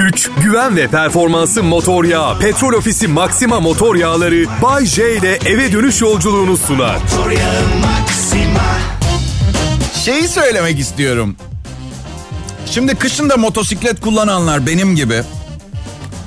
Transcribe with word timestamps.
güç, 0.00 0.30
güven 0.42 0.76
ve 0.76 0.88
performansı 0.88 1.62
motor 1.62 2.04
yağı. 2.04 2.38
Petrol 2.38 2.72
Ofisi 2.72 3.08
Maxima 3.08 3.60
motor 3.60 3.96
yağları 3.96 4.44
Bay 4.62 4.86
J 4.86 5.16
ile 5.16 5.38
eve 5.46 5.72
dönüş 5.72 6.00
yolculuğunu 6.00 6.56
sunar. 6.56 6.96
Şeyi 10.04 10.28
söylemek 10.28 10.78
istiyorum. 10.78 11.36
Şimdi 12.66 12.94
kışın 12.94 13.30
da 13.30 13.36
motosiklet 13.36 14.00
kullananlar 14.00 14.66
benim 14.66 14.96
gibi 14.96 15.22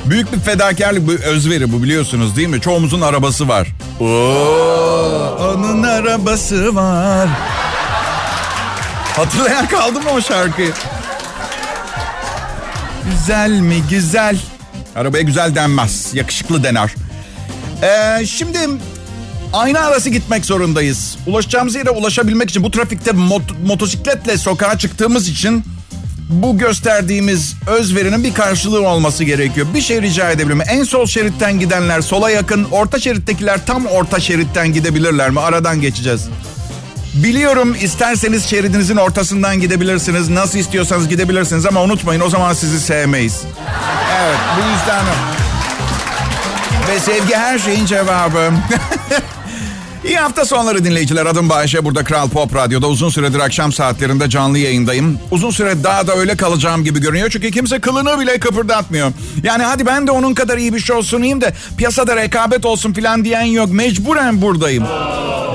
büyük 0.05 0.33
bir 0.33 0.39
fedakarlık, 0.39 1.09
bir 1.09 1.19
özveri 1.19 1.73
bu 1.73 1.83
biliyorsunuz 1.83 2.35
değil 2.35 2.47
mi? 2.47 2.61
Çoğumuzun 2.61 3.01
arabası 3.01 3.47
var. 3.47 3.67
Oo, 3.99 4.05
onun 5.39 5.83
arabası 5.83 6.75
var. 6.75 7.29
Hatırlayan 9.15 9.67
kaldı 9.67 10.01
mı 10.01 10.09
o 10.15 10.21
şarkıyı? 10.21 10.71
Güzel 13.11 13.51
mi 13.59 13.83
güzel? 13.89 14.37
Arabaya 14.95 15.23
güzel 15.23 15.55
denmez. 15.55 16.09
Yakışıklı 16.13 16.63
dener. 16.63 16.95
Ee, 17.83 18.25
şimdi 18.25 18.59
ayna 19.53 19.79
arası 19.79 20.09
gitmek 20.09 20.45
zorundayız. 20.45 21.17
Ulaşacağımız 21.27 21.75
yere 21.75 21.89
ulaşabilmek 21.89 22.49
için 22.49 22.63
bu 22.63 22.71
trafikte 22.71 23.11
mot- 23.11 23.65
motosikletle 23.65 24.37
sokağa 24.37 24.77
çıktığımız 24.77 25.27
için 25.29 25.63
bu 26.29 26.57
gösterdiğimiz 26.57 27.53
özverinin 27.67 28.23
bir 28.23 28.33
karşılığı 28.33 28.87
olması 28.87 29.23
gerekiyor. 29.23 29.67
Bir 29.73 29.81
şey 29.81 30.01
rica 30.01 30.31
edebilir 30.31 30.53
mi? 30.53 30.63
En 30.67 30.83
sol 30.83 31.05
şeritten 31.05 31.59
gidenler 31.59 32.01
sola 32.01 32.29
yakın, 32.29 32.63
orta 32.71 32.99
şerittekiler 32.99 33.65
tam 33.65 33.85
orta 33.85 34.19
şeritten 34.19 34.73
gidebilirler 34.73 35.29
mi? 35.29 35.39
Aradan 35.39 35.81
geçeceğiz. 35.81 36.27
Biliyorum 37.13 37.75
isterseniz 37.81 38.45
şeridinizin 38.45 38.97
ortasından 38.97 39.59
gidebilirsiniz. 39.59 40.29
Nasıl 40.29 40.59
istiyorsanız 40.59 41.09
gidebilirsiniz 41.09 41.65
ama 41.65 41.83
unutmayın 41.83 42.21
o 42.21 42.29
zaman 42.29 42.53
sizi 42.53 42.79
sevmeyiz. 42.79 43.41
Evet 44.21 44.39
bu 44.57 44.61
yüzden... 44.71 45.05
Ve 46.89 46.99
sevgi 46.99 47.35
her 47.35 47.59
şeyin 47.59 47.85
cevabı. 47.85 48.51
İyi 50.05 50.17
hafta 50.17 50.45
sonları 50.45 50.85
dinleyiciler. 50.85 51.25
Adım 51.25 51.49
Bayşe. 51.49 51.85
Burada 51.85 52.03
Kral 52.03 52.29
Pop 52.29 52.55
Radyo'da 52.55 52.87
uzun 52.87 53.09
süredir 53.09 53.39
akşam 53.39 53.71
saatlerinde 53.71 54.29
canlı 54.29 54.57
yayındayım. 54.57 55.19
Uzun 55.31 55.51
süre 55.51 55.83
daha 55.83 56.07
da 56.07 56.15
öyle 56.15 56.37
kalacağım 56.37 56.83
gibi 56.83 57.01
görünüyor. 57.01 57.29
Çünkü 57.29 57.51
kimse 57.51 57.79
kılını 57.79 58.19
bile 58.19 58.39
kıpırdatmıyor. 58.39 59.11
Yani 59.43 59.63
hadi 59.63 59.85
ben 59.85 60.07
de 60.07 60.11
onun 60.11 60.33
kadar 60.33 60.57
iyi 60.57 60.73
bir 60.73 60.79
şey 60.79 61.03
sunayım 61.03 61.41
da 61.41 61.51
piyasada 61.77 62.15
rekabet 62.15 62.65
olsun 62.65 62.93
falan 62.93 63.25
diyen 63.25 63.43
yok. 63.43 63.71
Mecburen 63.71 64.41
buradayım. 64.41 64.83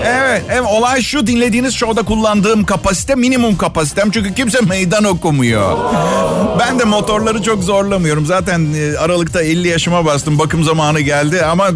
Evet, 0.06 0.42
evet 0.50 0.66
olay 0.68 1.02
şu 1.02 1.26
dinlediğiniz 1.26 1.74
şovda 1.74 2.02
kullandığım 2.02 2.64
kapasite 2.64 3.14
minimum 3.14 3.56
kapasitem. 3.56 4.10
Çünkü 4.10 4.34
kimse 4.34 4.60
meydan 4.60 5.04
okumuyor. 5.04 5.78
Ben 6.58 6.78
de 6.78 6.84
motorları 6.84 7.42
çok 7.42 7.62
zorlamıyorum. 7.62 8.26
Zaten 8.26 8.66
e, 8.74 8.98
Aralık'ta 8.98 9.42
50 9.42 9.68
yaşıma 9.68 10.04
bastım. 10.04 10.38
Bakım 10.38 10.64
zamanı 10.64 11.00
geldi 11.00 11.42
ama 11.42 11.70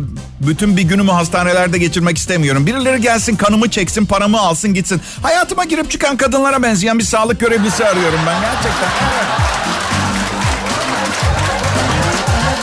bütün 0.46 0.76
bir 0.76 0.82
günümü 0.82 1.10
hastanelerde 1.10 1.78
geçirmek 1.78 2.18
istemiyorum. 2.18 2.66
Birileri 2.66 3.00
gelsin 3.00 3.36
kanımı 3.36 3.70
çeksin, 3.70 4.06
paramı 4.06 4.40
alsın 4.40 4.74
gitsin. 4.74 5.00
Hayatıma 5.22 5.64
girip 5.64 5.90
çıkan 5.90 6.16
kadınlara 6.16 6.62
benzeyen 6.62 6.98
bir 6.98 7.04
sağlık 7.04 7.40
görevlisi 7.40 7.84
arıyorum 7.86 8.20
ben 8.26 8.40
gerçekten. 8.40 8.88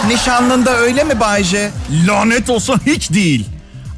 Nişanlında 0.08 0.78
öyle 0.78 1.04
mi 1.04 1.20
Bayce? 1.20 1.72
Lanet 2.08 2.50
olsun 2.50 2.82
hiç 2.86 3.12
değil. 3.12 3.46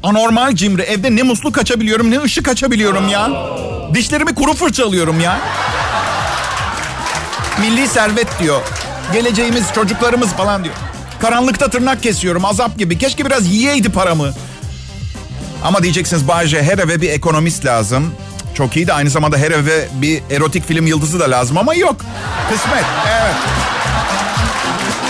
Anormal 0.02 0.54
cimri. 0.54 0.82
Evde 0.82 1.16
ne 1.16 1.22
muslu 1.22 1.52
kaçabiliyorum 1.52 2.10
ne 2.10 2.20
ışık 2.22 2.48
açabiliyorum 2.48 3.08
ya. 3.08 3.30
Dişlerimi 3.94 4.34
kuru 4.34 4.54
fırçalıyorum 4.54 5.20
ya. 5.20 5.38
Milli 7.60 7.88
servet 7.88 8.28
diyor. 8.42 8.60
Geleceğimiz 9.12 9.64
çocuklarımız 9.74 10.28
falan 10.28 10.64
diyor. 10.64 10.74
Karanlıkta 11.22 11.70
tırnak 11.70 12.02
kesiyorum 12.02 12.44
azap 12.44 12.78
gibi. 12.78 12.98
Keşke 12.98 13.26
biraz 13.26 13.46
yiyeydi 13.46 13.92
paramı. 13.92 14.32
Ama 15.64 15.82
diyeceksiniz 15.82 16.28
Bayce 16.28 16.62
her 16.62 16.78
eve 16.78 17.00
bir 17.00 17.10
ekonomist 17.10 17.64
lazım. 17.64 18.14
Çok 18.54 18.76
iyi 18.76 18.86
de 18.86 18.92
aynı 18.92 19.10
zamanda 19.10 19.36
her 19.36 19.50
eve 19.50 19.88
bir 19.92 20.22
erotik 20.30 20.68
film 20.68 20.86
yıldızı 20.86 21.20
da 21.20 21.30
lazım 21.30 21.58
ama 21.58 21.74
yok. 21.74 21.96
Kısmet 22.50 22.84
evet. 23.10 23.34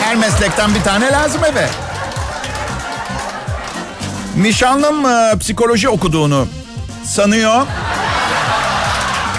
Her 0.02 0.16
meslekten 0.16 0.74
bir 0.74 0.82
tane 0.82 1.12
lazım 1.12 1.44
eve. 1.44 1.68
Nişanlım 4.36 5.06
e, 5.06 5.38
psikoloji 5.38 5.88
okuduğunu 5.88 6.48
sanıyor. 7.04 7.66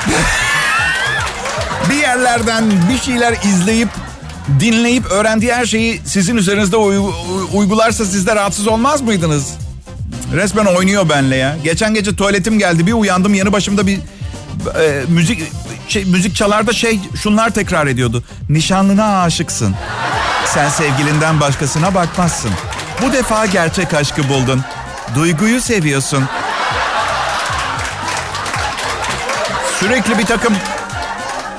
bir 1.90 1.96
yerlerden 1.96 2.72
bir 2.90 2.98
şeyler 2.98 3.34
izleyip 3.44 3.90
dinleyip 4.60 5.06
öğrendiği 5.12 5.54
her 5.54 5.66
şeyi 5.66 6.02
sizin 6.06 6.38
üzerinizde 6.38 6.78
uy- 6.78 7.14
uygularsa 7.54 8.06
siz 8.06 8.28
de 8.28 8.36
rahatsız 8.36 8.68
olmaz 8.68 9.02
mıydınız? 9.02 9.54
Resmen 10.34 10.66
oynuyor 10.66 11.10
benle 11.10 11.36
ya. 11.36 11.58
Geçen 11.64 11.94
gece 11.94 12.16
tuvaletim 12.16 12.60
geldi 12.60 12.88
bir 12.88 12.94
uyandım 12.94 13.34
yanı 13.34 13.54
başımda 13.54 13.88
bir 13.88 13.98
e, 14.80 15.04
müzik 15.08 15.42
şey, 15.88 16.06
müzik 16.06 16.36
çalarda 16.36 16.74
şey 16.74 17.00
şunlar 17.24 17.50
tekrar 17.50 17.88
ediyordu. 17.88 18.24
Nişanlına 18.50 19.22
aşıksın. 19.24 19.76
Sen 20.46 20.70
sevgilinden 20.70 21.40
başkasına 21.40 21.96
bakmazsın. 21.96 22.52
Bu 23.02 23.14
defa 23.14 23.46
gerçek 23.46 23.94
aşkı 23.94 24.30
buldun. 24.30 24.62
Duyguyu 25.16 25.62
seviyorsun. 25.62 26.24
Sürekli 29.80 30.18
bir 30.18 30.26
takım 30.26 30.54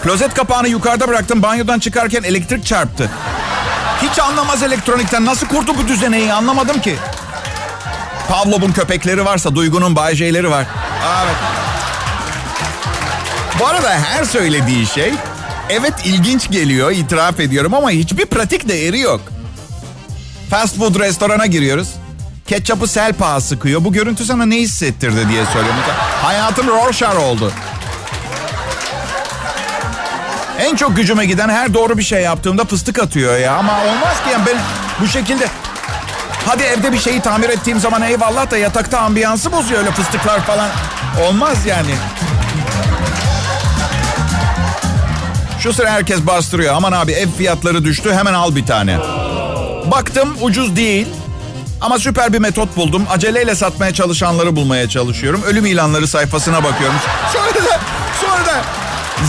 klozet 0.04 0.34
kapağını 0.34 0.69
yukarıda 0.69 1.09
bıraktım. 1.09 1.42
Banyodan 1.42 1.78
çıkarken 1.78 2.22
elektrik 2.22 2.66
çarptı. 2.66 3.10
Hiç 4.03 4.19
anlamaz 4.19 4.62
elektronikten. 4.62 5.25
Nasıl 5.25 5.47
kurdu 5.47 5.72
bu 5.78 5.88
düzeneyi 5.88 6.32
anlamadım 6.32 6.81
ki. 6.81 6.97
Pavlov'un 8.28 8.72
köpekleri 8.72 9.25
varsa 9.25 9.54
Duygu'nun 9.54 9.97
bayceleri 9.97 10.50
var. 10.50 10.66
Evet. 11.25 11.37
Bu 13.60 13.66
arada 13.66 13.91
her 13.91 14.25
söylediği 14.25 14.87
şey 14.87 15.12
evet 15.69 15.94
ilginç 16.04 16.50
geliyor 16.50 16.91
itiraf 16.91 17.41
ediyorum 17.41 17.75
ama 17.75 17.91
hiçbir 17.91 18.26
pratik 18.26 18.69
değeri 18.69 18.98
yok. 18.98 19.21
Fast 20.50 20.78
food 20.78 21.00
restorana 21.00 21.47
giriyoruz. 21.47 21.88
Ketçapı 22.47 22.88
Selpa 22.88 23.41
sıkıyor. 23.41 23.84
Bu 23.84 23.92
görüntü 23.92 24.25
sana 24.25 24.47
ne 24.47 24.56
hissettirdi 24.56 25.28
diye 25.28 25.44
soruyorum. 25.44 25.81
Hayatım 26.22 26.66
Rorschach 26.66 27.16
oldu. 27.16 27.53
En 30.65 30.77
çok 30.77 30.97
gücüme 30.97 31.27
giden 31.27 31.49
her 31.49 31.75
doğru 31.75 31.99
bir 31.99 32.03
şey 32.03 32.23
yaptığımda 32.23 32.65
fıstık 32.65 32.99
atıyor 32.99 33.39
ya. 33.39 33.57
Ama 33.57 33.73
olmaz 33.73 34.25
ki 34.25 34.31
yani 34.33 34.45
ben 34.47 34.57
bu 35.01 35.07
şekilde... 35.09 35.49
Hadi 36.47 36.63
evde 36.63 36.93
bir 36.93 36.99
şeyi 36.99 37.21
tamir 37.21 37.49
ettiğim 37.49 37.81
zaman 37.81 38.03
eyvallah 38.03 38.51
da 38.51 38.59
yatakta 38.59 38.99
ambiyansı 38.99 39.53
bozuyor 39.53 39.81
öyle 39.81 39.91
fıstıklar 39.91 40.41
falan. 40.41 40.71
Olmaz 41.27 41.67
yani. 41.67 41.95
Şu 45.61 45.73
sıra 45.73 45.91
herkes 45.91 46.27
bastırıyor. 46.27 46.75
Aman 46.75 46.93
abi 46.93 47.13
ev 47.13 47.29
fiyatları 47.39 47.85
düştü 47.85 48.13
hemen 48.13 48.35
al 48.35 48.57
bir 48.57 48.67
tane. 48.67 48.99
Baktım 49.91 50.37
ucuz 50.41 50.77
değil. 50.77 51.07
Ama 51.81 51.99
süper 51.99 52.33
bir 52.33 52.39
metot 52.39 52.77
buldum. 52.77 53.07
Aceleyle 53.11 53.55
satmaya 53.55 53.95
çalışanları 53.95 54.57
bulmaya 54.57 54.89
çalışıyorum. 54.89 55.43
Ölüm 55.43 55.67
ilanları 55.67 56.09
sayfasına 56.09 56.65
bakıyorum. 56.65 56.97
Da 57.35 57.81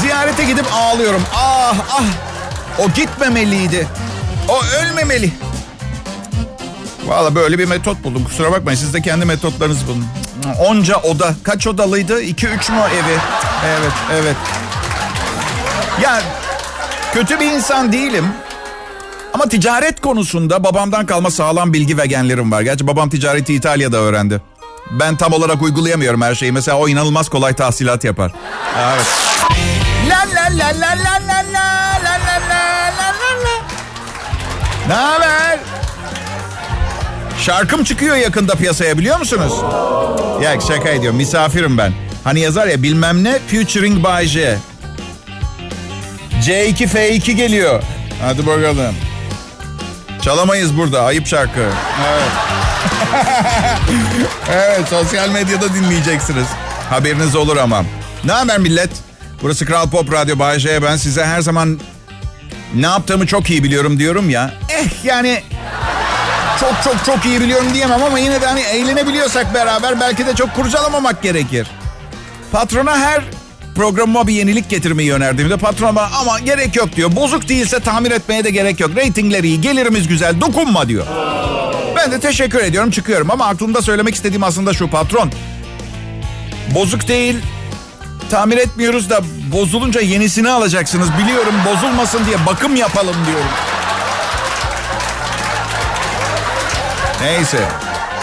ziyarete 0.02 0.44
gidip 0.44 0.66
ağlıyorum. 0.74 1.22
Ah 1.36 1.76
ah 1.92 2.04
o 2.80 2.90
gitmemeliydi. 2.90 3.88
O 4.50 4.62
ölmemeli. 4.66 5.32
Valla 7.06 7.36
böyle 7.36 7.60
bir 7.60 7.66
metot 7.66 8.04
buldum. 8.04 8.24
Kusura 8.24 8.52
bakmayın 8.52 8.80
siz 8.80 8.94
de 8.94 9.02
kendi 9.02 9.26
metotlarınızı 9.26 9.88
bulun. 9.88 10.06
Onca 10.60 10.98
oda. 10.98 11.34
Kaç 11.44 11.68
odalıydı? 11.68 12.22
2 12.22 12.48
üç 12.48 12.70
mü 12.70 12.76
evi? 12.94 13.18
Evet, 13.68 13.92
evet. 14.14 14.36
Ya 16.02 16.22
kötü 17.14 17.40
bir 17.40 17.46
insan 17.46 17.92
değilim. 17.92 18.26
Ama 19.34 19.50
ticaret 19.50 20.02
konusunda 20.02 20.64
babamdan 20.64 21.06
kalma 21.06 21.32
sağlam 21.32 21.74
bilgi 21.74 21.98
ve 21.98 22.06
genlerim 22.06 22.52
var. 22.52 22.62
Gerçi 22.62 22.88
babam 22.88 23.10
ticareti 23.10 23.54
İtalya'da 23.54 23.98
öğrendi. 23.98 24.42
Ben 24.92 25.16
tam 25.16 25.34
olarak 25.34 25.62
uygulayamıyorum 25.62 26.22
her 26.22 26.36
şeyi. 26.36 26.52
Mesela 26.52 26.78
o 26.78 26.88
inanılmaz 26.88 27.30
kolay 27.30 27.54
tahsilat 27.54 28.04
yapar. 28.04 28.32
Evet. 28.94 29.25
La 30.58 30.68
la 30.68 30.72
la 30.72 31.20
la 31.28 31.44
la 31.54 31.68
la 32.04 32.16
la 32.26 32.40
la 32.50 32.92
la 32.98 33.10
la 33.44 33.58
Ne 34.88 34.94
haber? 34.94 35.60
Şarkım 37.40 37.84
çıkıyor 37.84 38.16
yakında 38.16 38.56
piyasaya 38.56 38.98
biliyor 38.98 39.20
musunuz? 39.20 39.54
Ya 40.44 40.62
şaka 40.62 40.90
ediyorum 40.90 41.18
misafirim 41.18 41.78
ben. 41.78 41.94
Hani 42.24 42.40
yazar 42.40 42.68
ya 42.68 42.84
bilmem 42.84 43.24
ne 43.24 43.40
featuring 43.48 44.06
by 44.06 44.26
J. 44.26 44.58
C2 46.42 46.88
F2 46.88 47.32
geliyor. 47.32 47.84
Hadi 48.22 48.48
bakalım. 48.48 48.96
Çalamayız 50.22 50.78
burada. 50.78 51.02
Ayıp 51.04 51.28
şarkı. 51.28 51.70
Evet. 52.08 52.32
evet 54.52 54.88
sosyal 54.90 55.30
medyada 55.30 55.74
dinleyeceksiniz. 55.74 56.48
Haberiniz 56.90 57.36
olur 57.36 57.58
ama. 57.58 57.84
Ne 58.24 58.32
haber 58.32 58.58
millet? 58.58 58.90
Burası 59.42 59.66
Kral 59.66 59.90
Pop 59.90 60.12
Radyo 60.14 60.40
Bay. 60.40 60.60
Ben 60.82 60.98
size 60.98 61.26
her 61.26 61.42
zaman 61.42 61.80
ne 62.76 62.86
yaptığımı 62.86 63.28
çok 63.28 63.50
iyi 63.50 63.64
biliyorum 63.64 64.00
diyorum 64.00 64.30
ya. 64.30 64.54
Eh 64.70 65.06
yani 65.06 65.42
çok 66.60 66.74
çok 66.84 67.06
çok 67.06 67.26
iyi 67.26 67.42
biliyorum 67.42 67.68
diyemem 67.74 68.04
ama 68.04 68.20
yine 68.20 68.42
de 68.42 68.46
hani 68.46 68.62
eğlenebiliyorsak 68.62 69.54
beraber 69.54 70.00
belki 70.00 70.26
de 70.26 70.36
çok 70.36 70.54
kurcalamamak 70.56 71.24
gerekir. 71.24 71.68
Patrona 72.52 73.00
her 73.00 73.22
programıma 73.76 74.28
bir 74.28 74.34
yenilik 74.34 74.70
getirmeyi 74.70 75.14
önerdiğimde 75.14 75.58
patron 75.58 75.96
bana 75.96 76.10
ama 76.22 76.40
gerek 76.40 76.76
yok 76.76 76.96
diyor. 76.96 77.16
Bozuk 77.16 77.50
değilse 77.50 77.80
tamir 77.80 78.12
etmeye 78.12 78.44
de 78.44 78.50
gerek 78.50 78.80
yok. 78.80 78.92
Ratingler 78.96 79.44
iyi, 79.44 79.62
gelirimiz 79.62 80.08
güzel, 80.08 80.42
dokunma 80.42 80.88
diyor. 80.88 81.06
Ben 81.96 82.12
de 82.12 82.20
teşekkür 82.20 82.60
ediyorum 82.60 82.92
çıkıyorum 82.92 83.32
ama 83.32 83.46
aklımda 83.46 83.82
söylemek 83.82 84.16
istediğim 84.16 84.44
aslında 84.44 84.74
şu 84.74 84.88
patron. 84.90 85.32
Bozuk 86.76 87.08
değil, 87.08 87.36
tamir 88.30 88.58
etmiyoruz 88.58 89.10
da 89.10 89.22
bozulunca 89.52 90.02
yenisini 90.02 90.50
alacaksınız. 90.50 91.10
Biliyorum 91.24 91.54
bozulmasın 91.66 92.26
diye 92.26 92.46
bakım 92.46 92.76
yapalım 92.76 93.16
diyorum. 93.28 93.50
Neyse. 97.22 97.60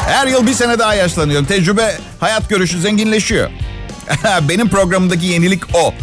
Her 0.06 0.26
yıl 0.26 0.46
bir 0.46 0.54
sene 0.54 0.78
daha 0.78 0.94
yaşlanıyorum. 0.94 1.46
Tecrübe, 1.46 1.98
hayat 2.20 2.48
görüşü 2.48 2.80
zenginleşiyor. 2.80 3.50
Benim 4.48 4.68
programımdaki 4.68 5.26
yenilik 5.26 5.62
o. 5.74 5.94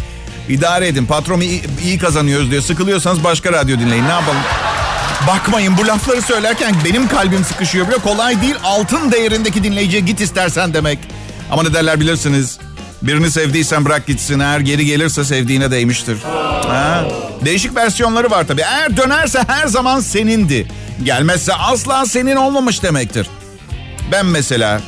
İdare 0.48 0.88
edin. 0.88 1.06
Patron 1.06 1.40
iyi, 1.40 1.62
iyi 1.82 1.98
kazanıyoruz 1.98 2.50
diyor. 2.50 2.62
Sıkılıyorsanız 2.62 3.24
başka 3.24 3.52
radyo 3.52 3.78
dinleyin. 3.78 4.04
Ne 4.04 4.12
yapalım? 4.12 4.40
Bakmayın 5.26 5.78
bu 5.78 5.86
lafları 5.86 6.22
söylerken 6.22 6.74
benim 6.84 7.08
kalbim 7.08 7.44
sıkışıyor. 7.44 7.86
Böyle 7.86 7.98
kolay 7.98 8.42
değil. 8.42 8.54
Altın 8.64 9.12
değerindeki 9.12 9.64
dinleyiciye 9.64 10.00
git 10.00 10.20
istersen 10.20 10.74
demek. 10.74 10.98
Ama 11.50 11.62
ne 11.62 11.74
derler 11.74 12.00
bilirsiniz. 12.00 12.58
Birini 13.02 13.30
sevdiysen 13.30 13.84
bırak 13.84 14.06
gitsin. 14.06 14.40
Eğer 14.40 14.60
geri 14.60 14.86
gelirse 14.86 15.24
sevdiğine 15.24 15.70
değmiştir. 15.70 16.18
Ha? 16.66 17.04
Değişik 17.44 17.76
versiyonları 17.76 18.30
var 18.30 18.46
tabii. 18.46 18.60
Eğer 18.62 18.96
dönerse 18.96 19.44
her 19.48 19.66
zaman 19.66 20.00
senindi. 20.00 20.68
Gelmezse 21.04 21.54
asla 21.54 22.06
senin 22.06 22.36
olmamış 22.36 22.82
demektir. 22.82 23.26
Ben 24.12 24.26
mesela 24.26 24.80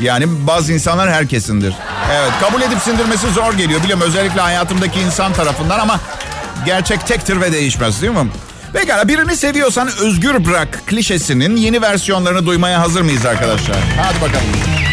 yani 0.00 0.46
bazı 0.46 0.72
insanlar 0.72 1.10
herkesindir. 1.12 1.74
Evet 2.12 2.32
kabul 2.40 2.62
edip 2.62 2.78
sindirmesi 2.78 3.30
zor 3.30 3.52
geliyor. 3.52 3.82
Biliyorum 3.82 4.04
özellikle 4.06 4.40
hayatımdaki 4.40 5.00
insan 5.00 5.32
tarafından 5.32 5.78
ama 5.78 6.00
gerçek 6.66 7.06
tektir 7.06 7.40
ve 7.40 7.52
değişmez 7.52 8.02
değil 8.02 8.12
mi? 8.12 8.28
Pekala 8.72 9.08
birini 9.08 9.36
seviyorsan 9.36 9.88
özgür 10.00 10.44
bırak 10.44 10.82
klişesinin 10.86 11.56
yeni 11.56 11.82
versiyonlarını 11.82 12.46
duymaya 12.46 12.80
hazır 12.80 13.00
mıyız 13.02 13.26
arkadaşlar? 13.26 13.76
Hadi 14.02 14.20
bakalım. 14.20 14.83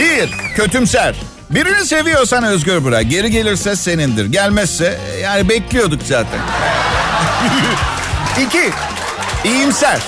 Bir, 0.00 0.30
kötümser. 0.56 1.14
Birini 1.50 1.86
seviyorsan 1.86 2.44
özgür 2.44 2.84
bırak. 2.84 3.10
Geri 3.10 3.30
gelirse 3.30 3.76
senindir. 3.76 4.26
Gelmezse 4.26 4.98
yani 5.22 5.48
bekliyorduk 5.48 6.00
zaten. 6.08 6.40
İki, 8.46 8.70
iyimser. 9.44 9.98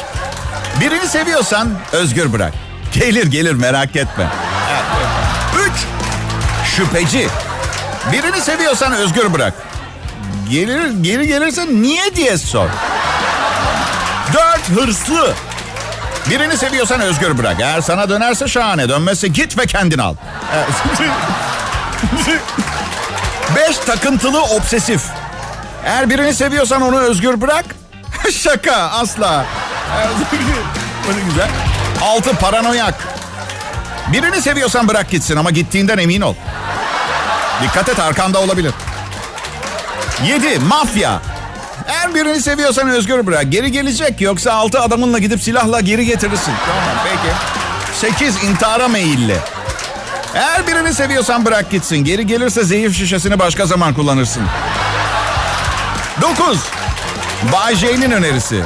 Birini 0.81 1.07
seviyorsan 1.07 1.69
özgür 1.93 2.33
bırak. 2.33 2.53
Gelir 2.95 3.27
gelir 3.27 3.53
merak 3.53 3.97
etme. 3.97 4.27
Üç, 5.67 5.73
şüpheci. 6.77 7.29
Birini 8.13 8.41
seviyorsan 8.41 8.93
özgür 8.93 9.33
bırak. 9.35 9.55
Gelir, 10.51 10.91
geri 11.03 11.27
gelirse 11.29 11.67
niye 11.67 12.17
diye 12.17 12.39
sor. 12.39 12.69
Dört, 14.33 14.69
hırslı. 14.69 15.35
Birini 16.31 16.57
seviyorsan 16.57 17.01
özgür 17.01 17.39
bırak. 17.39 17.57
Eğer 17.61 17.81
sana 17.81 18.09
dönerse 18.09 18.49
şahane. 18.49 18.89
Dönmezse 18.89 19.29
git 19.29 19.59
ve 19.59 19.67
kendin 19.67 19.99
al. 19.99 20.15
Beş, 23.57 23.77
takıntılı 23.79 24.43
obsesif. 24.43 25.03
Eğer 25.85 26.11
birini 26.11 26.35
seviyorsan 26.35 26.83
onu 26.83 26.99
özgür 26.99 27.41
bırak. 27.41 27.65
Şaka 28.33 28.77
asla. 28.77 29.45
Bu 31.09 31.13
güzel. 31.31 31.49
Altı 32.03 32.33
paranoyak. 32.35 32.95
Birini 34.13 34.43
seviyorsan 34.43 34.89
bırak 34.89 35.11
gitsin 35.11 35.37
ama 35.37 35.51
gittiğinden 35.51 35.99
emin 35.99 36.21
ol. 36.21 36.35
Dikkat 37.63 37.89
et 37.89 38.01
arkanda 38.01 38.39
olabilir. 38.41 38.73
Yedi 40.27 40.59
mafya. 40.59 41.21
Eğer 41.87 42.15
birini 42.15 42.41
seviyorsan 42.41 42.89
özgür 42.89 43.27
bırak. 43.27 43.53
Geri 43.53 43.73
gelecek 43.73 44.21
yoksa 44.21 44.53
altı 44.53 44.81
adamınla 44.81 45.19
gidip 45.19 45.43
silahla 45.43 45.81
geri 45.81 46.07
getirirsin. 46.07 46.53
Tamam 46.67 47.05
peki. 47.05 47.35
Sekiz 48.01 48.45
intihara 48.45 48.89
meyilli. 48.89 49.37
Eğer 50.35 50.67
birini 50.67 50.95
seviyorsan 50.95 51.45
bırak 51.45 51.71
gitsin. 51.71 51.97
Geri 51.97 52.27
gelirse 52.27 52.65
zehir 52.65 52.93
şişesini 52.93 53.39
başka 53.39 53.67
zaman 53.67 53.95
kullanırsın. 53.95 54.43
Dokuz. 56.23 56.59
Bay 57.53 57.77
J'nin 57.77 58.11
önerisi. 58.11 58.63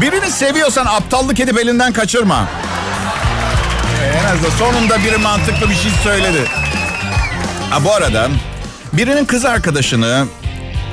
Birini 0.00 0.30
seviyorsan 0.30 0.86
aptallık 0.86 1.40
edip 1.40 1.58
elinden 1.58 1.92
kaçırma. 1.92 2.44
En 4.20 4.24
azından 4.24 4.50
sonunda 4.58 5.04
biri 5.04 5.16
mantıklı 5.16 5.70
bir 5.70 5.74
şey 5.74 5.90
söyledi. 6.02 6.44
Ha, 7.70 7.84
bu 7.84 7.92
arada 7.94 8.28
birinin 8.92 9.24
kız 9.24 9.44
arkadaşını, 9.44 10.26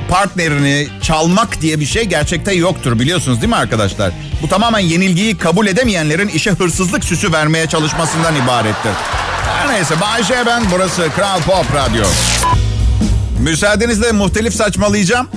partnerini 0.08 0.88
çalmak 1.02 1.60
diye 1.60 1.80
bir 1.80 1.86
şey 1.86 2.04
gerçekte 2.04 2.54
yoktur 2.54 2.98
biliyorsunuz 2.98 3.40
değil 3.40 3.48
mi 3.48 3.56
arkadaşlar? 3.56 4.12
Bu 4.42 4.48
tamamen 4.48 4.78
yenilgiyi 4.78 5.38
kabul 5.38 5.66
edemeyenlerin 5.66 6.28
işe 6.28 6.50
hırsızlık 6.50 7.04
süsü 7.04 7.32
vermeye 7.32 7.66
çalışmasından 7.66 8.36
ibarettir. 8.36 8.92
Her 9.58 9.74
neyse 9.74 9.94
Bayşe 10.00 10.46
ben 10.46 10.62
burası 10.72 11.08
Kral 11.16 11.40
Pop 11.40 11.66
Radyo. 11.74 12.04
Müsaadenizle 13.38 14.12
muhtelif 14.12 14.54
saçmalayacağım. 14.54 15.28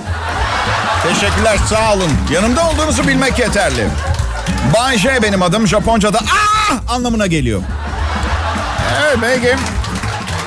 Teşekkürler 1.02 1.58
sağ 1.68 1.94
olun. 1.94 2.10
Yanımda 2.32 2.68
olduğunuzu 2.70 3.08
bilmek 3.08 3.38
yeterli. 3.38 3.86
Bay 4.74 4.98
J 4.98 5.22
benim 5.22 5.42
adım. 5.42 5.66
Japonca'da 5.66 6.20
ah 6.20 6.94
anlamına 6.94 7.26
geliyor. 7.26 7.62
Evet 9.02 9.18
peki. 9.20 9.56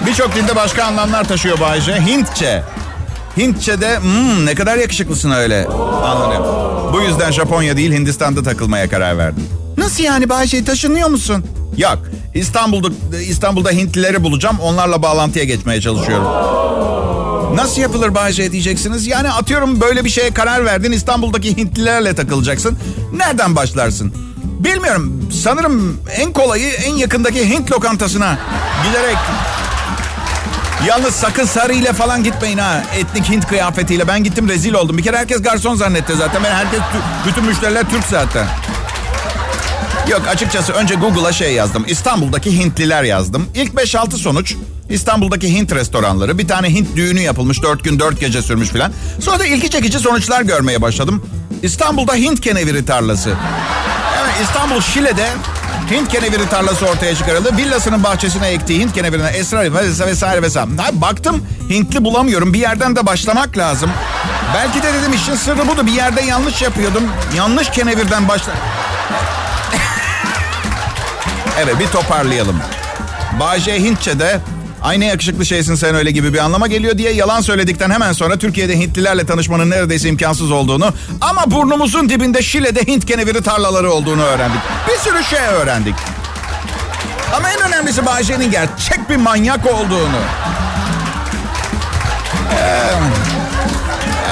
Birçok 0.06 0.36
dilde 0.36 0.56
başka 0.56 0.84
anlamlar 0.84 1.24
taşıyor 1.24 1.60
Bay 1.60 1.82
J. 1.82 2.02
Hintçe. 2.02 2.64
Hintçe'de 3.38 4.00
hmm, 4.00 4.46
ne 4.46 4.56
kadar 4.56 4.78
yakışıklısın 4.78 5.32
öyle. 5.32 5.68
Anladım. 6.04 6.46
Bu 6.94 7.02
yüzden 7.02 7.32
Japonya 7.32 7.78
değil 7.78 7.92
Hindistan'da 7.92 8.44
takılmaya 8.44 8.90
karar 8.90 9.18
verdim. 9.18 9.44
Nasıl 9.78 10.04
yani 10.04 10.48
J 10.48 10.66
taşınıyor 10.66 11.10
musun? 11.10 11.46
Yok. 11.78 12.00
İstanbul'da 12.36 13.20
İstanbul'da 13.22 13.72
Hintlileri 13.72 14.24
bulacağım. 14.24 14.60
Onlarla 14.60 15.02
bağlantıya 15.02 15.46
geçmeye 15.46 15.82
çalışıyorum. 15.82 16.28
Nasıl 17.56 17.82
yapılır 17.82 18.16
Bayce 18.16 18.52
diyeceksiniz. 18.52 19.08
Yani 19.08 19.30
atıyorum 19.30 19.82
böyle 19.82 20.06
bir 20.06 20.10
şeye 20.10 20.34
karar 20.34 20.66
verdin 20.66 20.92
İstanbul'daki 20.92 21.58
Hintlilerle 21.58 22.16
takılacaksın. 22.16 22.78
Nereden 23.14 23.56
başlarsın? 23.56 24.14
Bilmiyorum. 24.60 25.30
Sanırım 25.44 26.02
en 26.18 26.34
kolayı 26.34 26.72
en 26.72 26.94
yakındaki 26.94 27.50
Hint 27.50 27.72
lokantasına 27.72 28.38
giderek... 28.88 29.18
Yalnız 30.88 31.16
sakın 31.16 31.46
sarı 31.46 31.74
ile 31.74 31.94
falan 31.94 32.24
gitmeyin 32.24 32.58
ha. 32.58 32.84
Etnik 32.96 33.30
Hint 33.30 33.48
kıyafetiyle. 33.48 34.08
Ben 34.08 34.24
gittim 34.24 34.50
rezil 34.50 34.74
oldum. 34.74 34.98
Bir 34.98 35.04
kere 35.04 35.18
herkes 35.18 35.42
garson 35.42 35.76
zannetti 35.76 36.16
zaten. 36.16 36.44
Ben 36.44 36.52
herkes 36.52 36.80
bütün 37.28 37.46
müşteriler 37.46 37.90
Türk 37.90 38.04
zaten. 38.04 38.48
Yok 40.10 40.22
açıkçası 40.28 40.74
önce 40.74 40.96
Google'a 40.96 41.32
şey 41.32 41.54
yazdım. 41.54 41.86
İstanbul'daki 41.88 42.58
Hintliler 42.60 43.04
yazdım. 43.04 43.48
İlk 43.56 43.74
5-6 43.74 44.12
sonuç 44.12 44.56
İstanbul'daki 44.90 45.54
Hint 45.54 45.72
restoranları. 45.76 46.38
Bir 46.38 46.48
tane 46.48 46.70
Hint 46.70 46.96
düğünü 46.96 47.20
yapılmış. 47.20 47.64
4 47.64 47.84
gün 47.84 48.00
4 48.00 48.20
gece 48.20 48.42
sürmüş 48.42 48.70
filan. 48.70 48.92
Sonra 49.22 49.40
da 49.40 49.46
ilgi 49.46 49.70
çekici 49.70 50.00
sonuçlar 50.00 50.42
görmeye 50.42 50.82
başladım. 50.82 51.26
İstanbul'da 51.64 52.16
Hint 52.16 52.42
keneviri 52.42 52.86
tarlası. 52.86 53.34
Evet 54.22 54.34
İstanbul 54.44 54.82
Şile'de 54.82 55.28
Hint 55.92 56.10
keneviri 56.10 56.50
tarlası 56.50 56.86
ortaya 56.86 57.16
çıkarıldı. 57.16 57.58
Villasının 57.58 58.04
bahçesine 58.04 58.48
ektiği 58.48 58.80
Hint 58.80 58.94
kenevirine 58.94 59.28
esrar 59.28 59.74
vesaire 59.74 60.12
vesaire 60.12 60.42
vesaire. 60.42 60.70
Baktım 60.94 61.48
Hintli 61.70 62.04
bulamıyorum. 62.04 62.54
Bir 62.54 62.60
yerden 62.60 62.96
de 62.96 63.06
başlamak 63.06 63.58
lazım. 63.58 63.92
Belki 64.54 64.84
de 64.84 64.94
dedim 64.94 65.14
işin 65.14 65.36
sırrı 65.36 65.68
budur. 65.68 65.86
Bir 65.86 65.92
yerde 65.92 66.22
yanlış 66.22 66.62
yapıyordum. 66.62 67.04
Yanlış 67.38 67.70
kenevirden 67.70 68.28
başla... 68.28 68.52
evet 71.60 71.80
bir 71.80 71.88
toparlayalım. 71.88 72.62
Baje 73.40 73.80
Hintçe'de 73.80 74.40
Ay 74.86 75.00
ne 75.00 75.06
yakışıklı 75.06 75.46
şeysin 75.46 75.76
sen 75.76 75.96
öyle 75.96 76.12
gibi 76.12 76.34
bir 76.34 76.38
anlama 76.38 76.68
geliyor 76.68 76.98
diye 76.98 77.12
yalan 77.12 77.42
söyledikten 77.42 77.90
hemen 77.90 78.12
sonra 78.14 78.38
Türkiye'de 78.38 78.78
Hintlilerle 78.80 79.26
tanışmanın 79.26 79.70
neredeyse 79.70 80.10
imkansız 80.10 80.52
olduğunu 80.52 80.94
ama 81.22 81.52
burnumuzun 81.52 82.10
dibinde 82.10 82.42
Şile'de 82.42 82.82
Hint 82.88 83.06
keneviri 83.06 83.42
tarlaları 83.44 83.92
olduğunu 83.92 84.22
öğrendik. 84.24 84.60
Bir 84.88 84.98
sürü 84.98 85.24
şey 85.24 85.40
öğrendik. 85.40 85.96
Ama 87.38 87.50
en 87.50 87.62
önemlisi 87.62 88.06
Bayce'nin 88.06 88.52
gerçek 88.52 89.10
bir 89.10 89.16
manyak 89.16 89.66
olduğunu. 89.66 90.20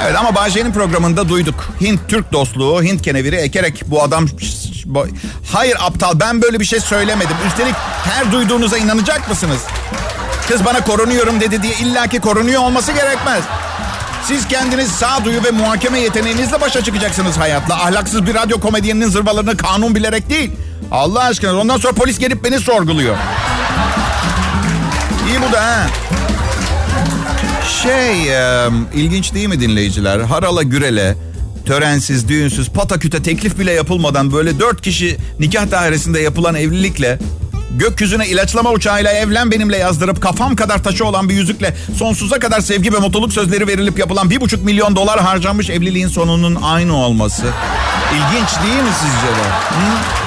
Evet 0.06 0.16
ama 0.20 0.36
Bayce'nin 0.36 0.72
programında 0.74 1.30
duyduk. 1.30 1.56
Hint-Türk 1.82 2.34
dostluğu, 2.34 2.84
Hint 2.84 3.02
keneviri 3.02 3.36
ekerek 3.36 3.84
bu 3.88 4.04
adam... 4.04 4.28
Hayır 5.52 5.78
aptal 5.80 6.20
ben 6.20 6.42
böyle 6.42 6.60
bir 6.60 6.66
şey 6.66 6.80
söylemedim. 6.80 7.36
Üstelik 7.48 7.76
her 8.04 8.32
duyduğunuza 8.32 8.78
inanacak 8.78 9.30
mısınız? 9.30 9.60
Kız 10.48 10.66
bana 10.66 10.84
korunuyorum 10.84 11.40
dedi 11.40 11.64
diye 11.64 11.74
illaki 11.74 12.20
korunuyor 12.20 12.62
olması 12.62 12.92
gerekmez. 12.92 13.44
Siz 14.28 14.48
kendiniz 14.48 14.92
sağduyu 14.92 15.44
ve 15.44 15.52
muhakeme 15.52 16.00
yeteneğinizle 16.00 16.62
başa 16.62 16.84
çıkacaksınız 16.84 17.38
hayatla. 17.38 17.76
Ahlaksız 17.76 18.26
bir 18.26 18.36
radyo 18.36 18.60
komedyeninin 18.60 19.10
zırvalarını 19.10 19.58
kanun 19.58 19.96
bilerek 19.96 20.30
değil. 20.30 20.52
Allah 20.92 21.24
aşkına 21.24 21.60
ondan 21.60 21.78
sonra 21.78 21.94
polis 21.94 22.20
gelip 22.20 22.44
beni 22.44 22.60
sorguluyor. 22.60 23.16
İyi 25.30 25.42
bu 25.50 25.54
da 25.54 25.62
ha. 25.62 25.88
Şey 27.84 28.32
e, 28.32 28.70
ilginç 28.96 29.34
değil 29.34 29.48
mi 29.48 29.60
dinleyiciler? 29.60 30.20
Harala 30.20 30.64
gürele 30.64 31.16
törensiz, 31.66 32.28
düğünsüz, 32.28 32.70
pataküte 32.70 33.24
teklif 33.24 33.60
bile 33.60 33.72
yapılmadan 33.72 34.34
böyle 34.34 34.60
dört 34.60 34.82
kişi 34.82 35.18
nikah 35.40 35.72
dairesinde 35.72 36.20
yapılan 36.20 36.56
evlilikle 36.56 37.20
gökyüzüne 37.74 38.28
ilaçlama 38.28 38.72
uçağıyla 38.72 39.12
evlen 39.12 39.52
benimle 39.52 39.78
yazdırıp 39.78 40.22
kafam 40.22 40.56
kadar 40.56 40.84
taşı 40.84 41.06
olan 41.06 41.30
bir 41.30 41.34
yüzükle 41.34 41.76
sonsuza 41.98 42.40
kadar 42.40 42.62
sevgi 42.62 42.94
ve 42.94 42.98
mutluluk 42.98 43.34
sözleri 43.34 43.68
verilip 43.68 44.00
yapılan 44.00 44.30
bir 44.30 44.42
buçuk 44.42 44.64
milyon 44.64 44.96
dolar 44.96 45.20
harcanmış 45.20 45.70
evliliğin 45.70 46.08
sonunun 46.08 46.58
aynı 46.64 46.96
olması. 46.96 47.44
İlginç 48.14 48.50
değil 48.64 48.84
mi 48.84 48.92
sizce 49.02 49.28
de? 49.28 49.48
Hı? 49.70 50.24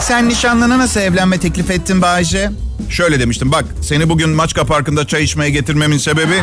Sen 0.00 0.28
nişanlına 0.28 0.78
nasıl 0.78 1.00
evlenme 1.00 1.38
teklif 1.38 1.70
ettin 1.70 2.02
Bayce? 2.02 2.50
Şöyle 2.90 3.20
demiştim 3.20 3.52
bak 3.52 3.64
seni 3.82 4.08
bugün 4.08 4.30
Maçka 4.30 4.64
Parkı'nda 4.64 5.06
çay 5.06 5.24
içmeye 5.24 5.50
getirmemin 5.50 5.98
sebebi... 5.98 6.42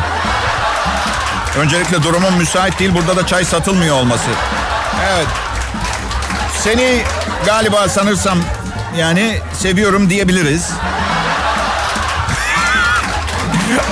Öncelikle 1.58 2.02
durumum 2.02 2.34
müsait 2.38 2.78
değil 2.78 2.90
burada 2.94 3.16
da 3.16 3.26
çay 3.26 3.44
satılmıyor 3.44 3.96
olması. 3.96 4.30
Evet. 5.12 5.26
Seni 6.66 7.02
galiba 7.46 7.88
sanırsam 7.88 8.38
yani 8.98 9.38
seviyorum 9.58 10.10
diyebiliriz. 10.10 10.70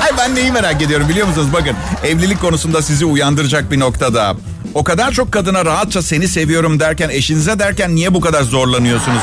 Ay 0.03 0.11
ben 0.19 0.35
neyi 0.35 0.53
merak 0.53 0.83
ediyorum 0.83 1.09
biliyor 1.09 1.27
musunuz? 1.27 1.49
Bakın 1.53 1.77
evlilik 2.05 2.41
konusunda 2.41 2.83
sizi 2.83 3.05
uyandıracak 3.05 3.71
bir 3.71 3.81
noktada. 3.81 4.37
O 4.75 4.85
kadar 4.85 5.13
çok 5.13 5.33
kadına 5.33 5.65
rahatça 5.65 6.03
seni 6.03 6.29
seviyorum 6.29 6.81
derken, 6.81 7.09
eşinize 7.09 7.59
derken 7.59 7.95
niye 7.95 8.15
bu 8.15 8.21
kadar 8.21 8.43
zorlanıyorsunuz? 8.43 9.23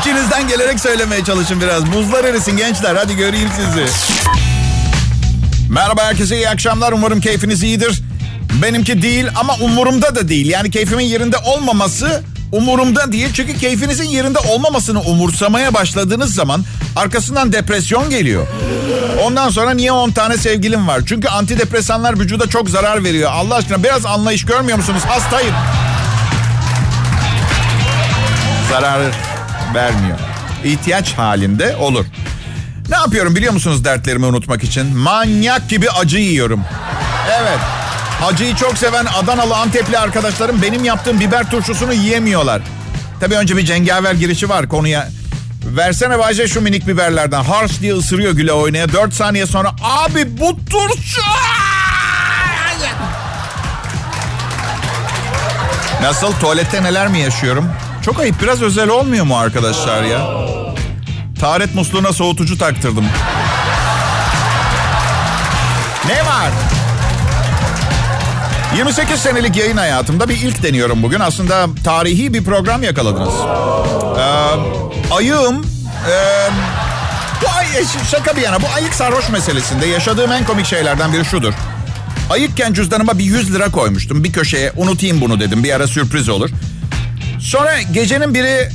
İçinizden 0.00 0.48
gelerek 0.48 0.80
söylemeye 0.80 1.24
çalışın 1.24 1.60
biraz. 1.60 1.92
Buzlar 1.92 2.24
erisin 2.24 2.56
gençler. 2.56 2.96
Hadi 2.96 3.16
göreyim 3.16 3.48
sizi. 3.56 3.84
Merhaba 5.70 6.04
herkese 6.04 6.36
iyi 6.36 6.48
akşamlar. 6.48 6.92
Umarım 6.92 7.20
keyfiniz 7.20 7.62
iyidir. 7.62 8.02
Benimki 8.62 9.02
değil 9.02 9.26
ama 9.34 9.54
umurumda 9.54 10.14
da 10.14 10.28
değil. 10.28 10.46
Yani 10.46 10.70
keyfimin 10.70 11.04
yerinde 11.04 11.36
olmaması 11.38 12.22
umurumda 12.52 13.12
değil. 13.12 13.28
Çünkü 13.34 13.58
keyfinizin 13.58 14.08
yerinde 14.08 14.38
olmamasını 14.38 15.00
umursamaya 15.00 15.74
başladığınız 15.74 16.34
zaman 16.34 16.64
arkasından 16.96 17.52
depresyon 17.52 18.10
geliyor. 18.10 18.46
Ondan 19.24 19.48
sonra 19.50 19.70
niye 19.70 19.92
10 19.92 20.10
tane 20.10 20.36
sevgilim 20.36 20.88
var? 20.88 21.00
Çünkü 21.06 21.28
antidepresanlar 21.28 22.20
vücuda 22.20 22.46
çok 22.46 22.70
zarar 22.70 23.04
veriyor. 23.04 23.30
Allah 23.32 23.54
aşkına 23.54 23.82
biraz 23.82 24.06
anlayış 24.06 24.44
görmüyor 24.44 24.78
musunuz? 24.78 25.02
Hastayım. 25.08 25.54
Zarar 28.70 29.00
vermiyor. 29.74 30.18
İhtiyaç 30.64 31.12
halinde 31.12 31.76
olur. 31.76 32.04
Ne 32.88 32.96
yapıyorum 32.96 33.36
biliyor 33.36 33.52
musunuz 33.52 33.84
dertlerimi 33.84 34.26
unutmak 34.26 34.64
için? 34.64 34.96
Manyak 34.96 35.68
gibi 35.68 35.90
acı 35.90 36.18
yiyorum. 36.18 36.64
Evet. 37.40 37.81
Acıyı 38.22 38.56
çok 38.56 38.78
seven 38.78 39.04
Adanalı 39.04 39.56
Antepli 39.56 39.98
arkadaşlarım 39.98 40.62
benim 40.62 40.84
yaptığım 40.84 41.20
biber 41.20 41.50
turşusunu 41.50 41.92
yiyemiyorlar. 41.92 42.62
Tabii 43.20 43.36
önce 43.36 43.56
bir 43.56 43.64
cengaver 43.64 44.14
girişi 44.14 44.48
var 44.48 44.68
konuya. 44.68 45.08
Versene 45.64 46.18
Bayce 46.18 46.48
şu 46.48 46.60
minik 46.60 46.86
biberlerden. 46.86 47.44
Harsh 47.44 47.80
diye 47.80 47.94
ısırıyor 47.94 48.32
güle 48.32 48.52
oynaya. 48.52 48.92
Dört 48.92 49.14
saniye 49.14 49.46
sonra 49.46 49.74
abi 49.82 50.40
bu 50.40 50.56
turşu. 50.70 51.22
Nasıl 56.02 56.32
tuvalette 56.32 56.82
neler 56.82 57.08
mi 57.08 57.18
yaşıyorum? 57.18 57.72
Çok 58.04 58.20
ayıp 58.20 58.42
biraz 58.42 58.62
özel 58.62 58.88
olmuyor 58.88 59.24
mu 59.24 59.38
arkadaşlar 59.38 60.02
ya? 60.02 60.26
Taharet 61.40 61.74
musluğuna 61.74 62.12
soğutucu 62.12 62.58
taktırdım. 62.58 63.04
Ne 66.08 66.26
var? 66.26 66.50
28 68.76 69.20
senelik 69.20 69.56
yayın 69.56 69.76
hayatımda 69.76 70.28
bir 70.28 70.36
ilk 70.36 70.62
deniyorum 70.62 71.02
bugün. 71.02 71.20
Aslında 71.20 71.66
tarihi 71.84 72.34
bir 72.34 72.44
program 72.44 72.82
yakaladınız. 72.82 73.34
Ee, 74.18 75.14
ayığım... 75.14 75.64
E, 76.10 76.14
bu 77.42 77.46
ay, 77.58 77.66
şaka 78.10 78.36
bir 78.36 78.42
yana 78.42 78.62
bu 78.62 78.66
ayık 78.76 78.94
sarhoş 78.94 79.28
meselesinde 79.28 79.86
yaşadığım 79.86 80.32
en 80.32 80.44
komik 80.44 80.66
şeylerden 80.66 81.12
biri 81.12 81.24
şudur. 81.24 81.52
Ayıkken 82.30 82.72
cüzdanıma 82.72 83.18
bir 83.18 83.24
100 83.24 83.54
lira 83.54 83.70
koymuştum 83.70 84.24
bir 84.24 84.32
köşeye. 84.32 84.72
Unutayım 84.76 85.20
bunu 85.20 85.40
dedim 85.40 85.64
bir 85.64 85.72
ara 85.72 85.86
sürpriz 85.86 86.28
olur. 86.28 86.50
Sonra 87.40 87.82
gecenin 87.82 88.34
biri 88.34 88.68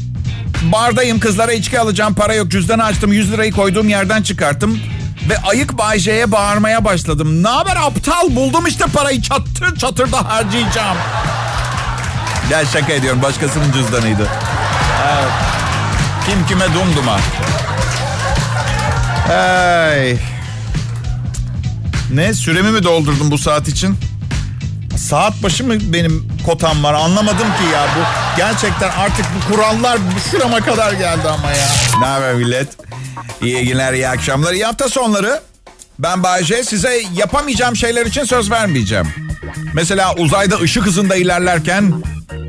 bardayım 0.63 1.19
kızlara 1.19 1.53
içki 1.53 1.79
alacağım 1.79 2.15
para 2.15 2.33
yok 2.33 2.51
cüzdanı 2.51 2.83
açtım 2.83 3.13
100 3.13 3.31
lirayı 3.31 3.51
koyduğum 3.51 3.89
yerden 3.89 4.21
çıkarttım. 4.21 4.79
Ve 5.29 5.37
ayık 5.37 5.77
Bayce'ye 5.77 6.31
bağırmaya 6.31 6.85
başladım. 6.85 7.43
Ne 7.43 7.47
haber 7.47 7.75
aptal 7.75 8.35
buldum 8.35 8.67
işte 8.67 8.85
parayı 8.85 9.21
çatır 9.21 9.75
çatır 9.75 10.11
da 10.11 10.25
harcayacağım. 10.25 10.97
Ya 12.51 12.65
şaka 12.65 12.93
ediyorum 12.93 13.21
başkasının 13.21 13.71
cüzdanıydı. 13.71 14.27
Evet. 15.07 15.31
Kim 16.29 16.47
kime 16.47 16.65
dumduma. 16.73 17.19
Ay. 19.33 20.17
Ne 22.13 22.33
süremi 22.33 22.71
mi 22.71 22.83
doldurdum 22.83 23.31
bu 23.31 23.37
saat 23.37 23.67
için? 23.67 23.97
Saat 24.97 25.43
başı 25.43 25.63
mı 25.63 25.73
benim 25.93 26.27
kotam 26.45 26.83
var 26.83 26.93
anlamadım 26.93 27.47
ki 27.47 27.73
ya 27.73 27.85
bu. 27.97 28.26
Gerçekten 28.37 28.89
artık 28.89 29.25
bu 29.35 29.53
kurallar 29.55 29.97
şurama 30.31 30.59
kadar 30.61 30.93
geldi 30.93 31.27
ama 31.29 31.51
ya. 31.51 31.67
Ne 31.99 32.05
haber 32.05 32.33
millet? 32.33 32.67
İyi 33.41 33.67
günler, 33.67 33.93
iyi 33.93 34.07
akşamlar, 34.07 34.53
iyi 34.53 34.65
hafta 34.65 34.89
sonları. 34.89 35.41
Ben 35.99 36.23
Bayce 36.23 36.63
size 36.63 37.01
yapamayacağım 37.13 37.75
şeyler 37.75 38.05
için 38.05 38.23
söz 38.23 38.51
vermeyeceğim. 38.51 39.07
Mesela 39.73 40.15
uzayda 40.15 40.55
ışık 40.57 40.85
hızında 40.85 41.15
ilerlerken 41.15 41.93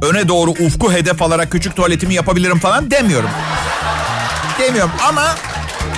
öne 0.03 0.29
doğru 0.29 0.51
ufku 0.51 0.93
hedef 0.93 1.23
alarak 1.23 1.53
küçük 1.53 1.77
tuvaletimi 1.77 2.15
yapabilirim 2.15 2.59
falan 2.59 2.91
demiyorum. 2.91 3.31
Demiyorum 4.59 4.93
ama 5.09 5.35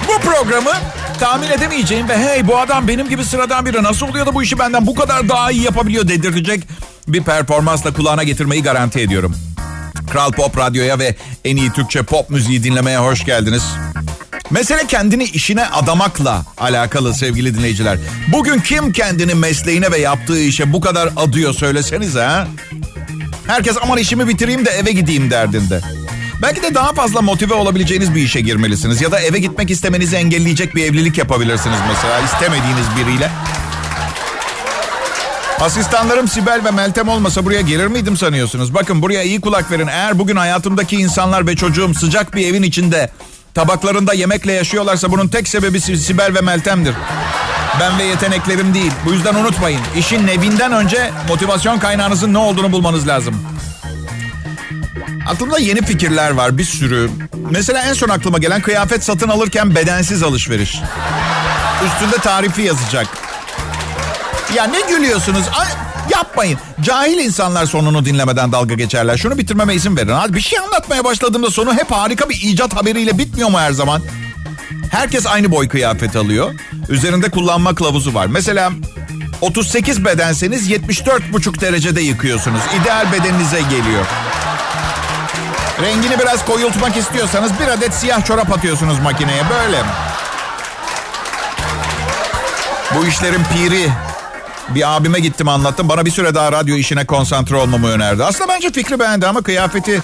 bu 0.09 0.21
programı 0.21 0.73
tahmin 1.21 1.51
edemeyeceğim 1.51 2.09
ve 2.09 2.19
hey 2.19 2.49
bu 2.49 2.59
adam 2.59 2.89
benim 2.89 3.09
gibi 3.09 3.25
sıradan 3.25 3.67
biri 3.67 3.83
nasıl 3.83 4.09
oluyor 4.09 4.27
da 4.27 4.35
bu 4.35 4.43
işi 4.43 4.59
benden 4.59 4.87
bu 4.87 4.95
kadar 4.95 5.29
daha 5.29 5.51
iyi 5.51 5.63
yapabiliyor 5.63 6.09
dedirtecek 6.09 6.69
bir 7.09 7.23
performansla 7.23 7.93
kulağına 7.93 8.23
getirmeyi 8.23 8.63
garanti 8.63 9.01
ediyorum. 9.01 9.37
Kral 10.11 10.33
Pop 10.33 10.59
Radyo'ya 10.59 10.99
ve 10.99 11.15
en 11.45 11.57
iyi 11.57 11.73
Türkçe 11.73 12.03
pop 12.03 12.31
müziği 12.31 12.65
dinlemeye 12.65 12.99
hoş 12.99 13.25
geldiniz. 13.25 13.63
Mesele 14.51 14.87
kendini 14.87 15.25
işine 15.25 15.67
adamakla 15.67 16.45
alakalı 16.59 17.15
sevgili 17.15 17.55
dinleyiciler. 17.55 17.99
Bugün 18.33 18.61
kim 18.61 18.93
kendini 18.93 19.35
mesleğine 19.35 19.93
ve 19.93 19.99
yaptığı 19.99 20.41
işe 20.41 20.73
bu 20.73 20.81
kadar 20.81 21.09
adıyor 21.17 21.55
söylesenize 21.55 22.23
ha? 22.23 22.49
Herkes 23.47 23.77
aman 23.83 23.99
işimi 23.99 24.29
bitireyim 24.29 24.67
de 24.67 24.71
eve 24.71 24.93
gideyim 24.93 25.31
derdinde. 25.31 25.81
Belki 26.43 26.63
de 26.63 26.75
daha 26.75 26.93
fazla 26.93 27.23
motive 27.23 27.55
olabileceğiniz 27.55 28.15
bir 28.15 28.23
işe 28.23 28.41
girmelisiniz. 28.41 29.01
Ya 29.01 29.13
da 29.13 29.21
eve 29.21 29.39
gitmek 29.39 29.71
istemenizi 29.71 30.17
engelleyecek 30.17 30.75
bir 30.75 30.85
evlilik 30.85 31.19
yapabilirsiniz 31.19 31.79
mesela 31.89 32.21
istemediğiniz 32.21 32.87
biriyle. 32.99 33.31
Asistanlarım 35.61 36.29
Sibel 36.29 36.65
ve 36.65 36.71
Meltem 36.71 37.09
olmasa 37.09 37.45
buraya 37.45 37.61
gelir 37.61 37.87
miydim 37.87 38.17
sanıyorsunuz? 38.17 38.75
Bakın 38.75 39.03
buraya 39.03 39.23
iyi 39.23 39.41
kulak 39.41 39.71
verin. 39.71 39.87
Eğer 39.87 40.19
bugün 40.19 40.37
hayatımdaki 40.37 40.97
insanlar 40.97 41.47
ve 41.47 41.57
çocuğum 41.57 41.95
sıcak 41.95 42.35
bir 42.35 42.47
evin 42.47 42.63
içinde 42.63 43.11
tabaklarında 43.55 44.15
yemekle 44.15 44.53
yaşıyorlarsa 44.53 45.13
bunun 45.13 45.29
tek 45.29 45.49
sebebi 45.49 45.81
Sibel 45.81 46.35
ve 46.35 46.41
Meltem'dir. 46.41 46.95
Ben 47.81 47.99
ve 47.99 48.03
yeteneklerim 48.03 48.75
değil. 48.75 48.93
Bu 49.07 49.13
yüzden 49.13 49.35
unutmayın. 49.35 49.81
İşin 49.97 50.27
nevinden 50.27 50.73
önce 50.73 51.11
motivasyon 51.29 51.79
kaynağınızın 51.79 52.35
ne 52.35 52.39
olduğunu 52.39 52.73
bulmanız 52.73 53.09
lazım. 53.09 53.35
Aklımda 55.29 55.59
yeni 55.59 55.83
fikirler 55.83 56.31
var 56.31 56.59
bir 56.59 56.65
sürü. 56.65 57.11
Mesela 57.51 57.83
en 57.83 57.93
son 57.93 58.09
aklıma 58.09 58.39
gelen 58.39 58.63
kıyafet 58.63 59.05
satın 59.05 59.29
alırken 59.29 59.75
bedensiz 59.75 60.23
alışveriş. 60.23 60.81
Üstünde 61.87 62.17
tarifi 62.17 62.63
yazacak. 62.63 63.30
Ya 64.55 64.65
ne 64.65 64.81
gülüyorsunuz? 64.81 65.45
Ay, 65.61 65.69
yapmayın. 66.11 66.59
Cahil 66.81 67.19
insanlar 67.19 67.67
sonunu 67.67 68.05
dinlemeden 68.05 68.53
dalga 68.53 68.75
geçerler. 68.75 69.17
Şunu 69.17 69.39
bitirmeme 69.39 69.75
izin 69.75 69.97
verin. 69.97 70.13
Hadi 70.13 70.35
bir 70.35 70.41
şey 70.41 70.59
anlatmaya 70.59 71.05
başladığımda 71.05 71.51
sonu 71.51 71.75
hep 71.75 71.91
harika 71.91 72.29
bir 72.29 72.35
icat 72.43 72.77
haberiyle 72.77 73.19
bitmiyor 73.19 73.49
mu 73.51 73.59
her 73.59 73.73
zaman? 73.73 74.03
Herkes 74.91 75.27
aynı 75.27 75.51
boy 75.51 75.69
kıyafet 75.69 76.17
alıyor. 76.17 76.55
Üzerinde 76.89 77.31
kullanma 77.31 77.75
kılavuzu 77.75 78.15
var. 78.15 78.27
Mesela 78.27 78.73
38 79.41 80.05
bedenseniz 80.05 80.71
74,5 80.71 81.61
derecede 81.61 82.01
yıkıyorsunuz. 82.01 82.61
İdeal 82.83 83.13
bedeninize 83.13 83.61
geliyor. 83.61 84.07
Rengini 85.83 86.19
biraz 86.19 86.45
koyultmak 86.45 86.97
istiyorsanız 86.97 87.53
bir 87.61 87.69
adet 87.69 87.95
siyah 87.95 88.25
çorap 88.25 88.53
atıyorsunuz 88.53 88.99
makineye. 88.99 89.43
Böyle. 89.51 89.83
Bu 92.97 93.07
işlerin 93.07 93.43
piri. 93.55 93.91
Bir 94.75 94.97
abime 94.97 95.21
gittim 95.21 95.49
anlattım. 95.49 95.89
Bana 95.89 96.05
bir 96.07 96.11
süre 96.11 96.35
daha 96.35 96.53
radyo 96.53 96.77
işine 96.77 97.07
konsantre 97.07 97.57
olmamı 97.57 97.89
önerdi. 97.89 98.25
Aslında 98.25 98.49
bence 98.49 98.73
fikri 98.73 98.99
beğendi 98.99 99.27
ama 99.27 99.43
kıyafeti 99.43 100.03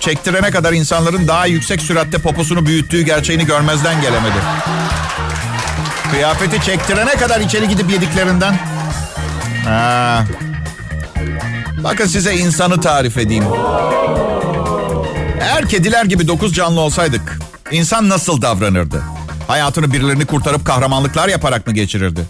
çektirene 0.00 0.50
kadar 0.50 0.72
insanların 0.72 1.28
daha 1.28 1.46
yüksek 1.46 1.82
süratte 1.82 2.18
poposunu 2.18 2.66
büyüttüğü 2.66 3.02
gerçeğini 3.02 3.46
görmezden 3.46 4.00
gelemedi. 4.00 4.36
Kıyafeti 6.10 6.64
çektirene 6.66 7.14
kadar 7.14 7.40
içeri 7.40 7.68
gidip 7.68 7.90
yediklerinden. 7.90 8.58
Ha. 9.64 10.24
Bakın 11.84 12.06
size 12.06 12.34
insanı 12.34 12.80
tarif 12.80 13.18
edeyim. 13.18 13.44
Eğer 15.40 15.68
kediler 15.68 16.04
gibi 16.04 16.28
dokuz 16.28 16.54
canlı 16.54 16.80
olsaydık, 16.80 17.38
insan 17.70 18.08
nasıl 18.08 18.42
davranırdı? 18.42 19.02
Hayatını 19.48 19.92
birilerini 19.92 20.26
kurtarıp 20.26 20.66
kahramanlıklar 20.66 21.28
yaparak 21.28 21.66
mı 21.66 21.72
geçirirdi? 21.72 22.20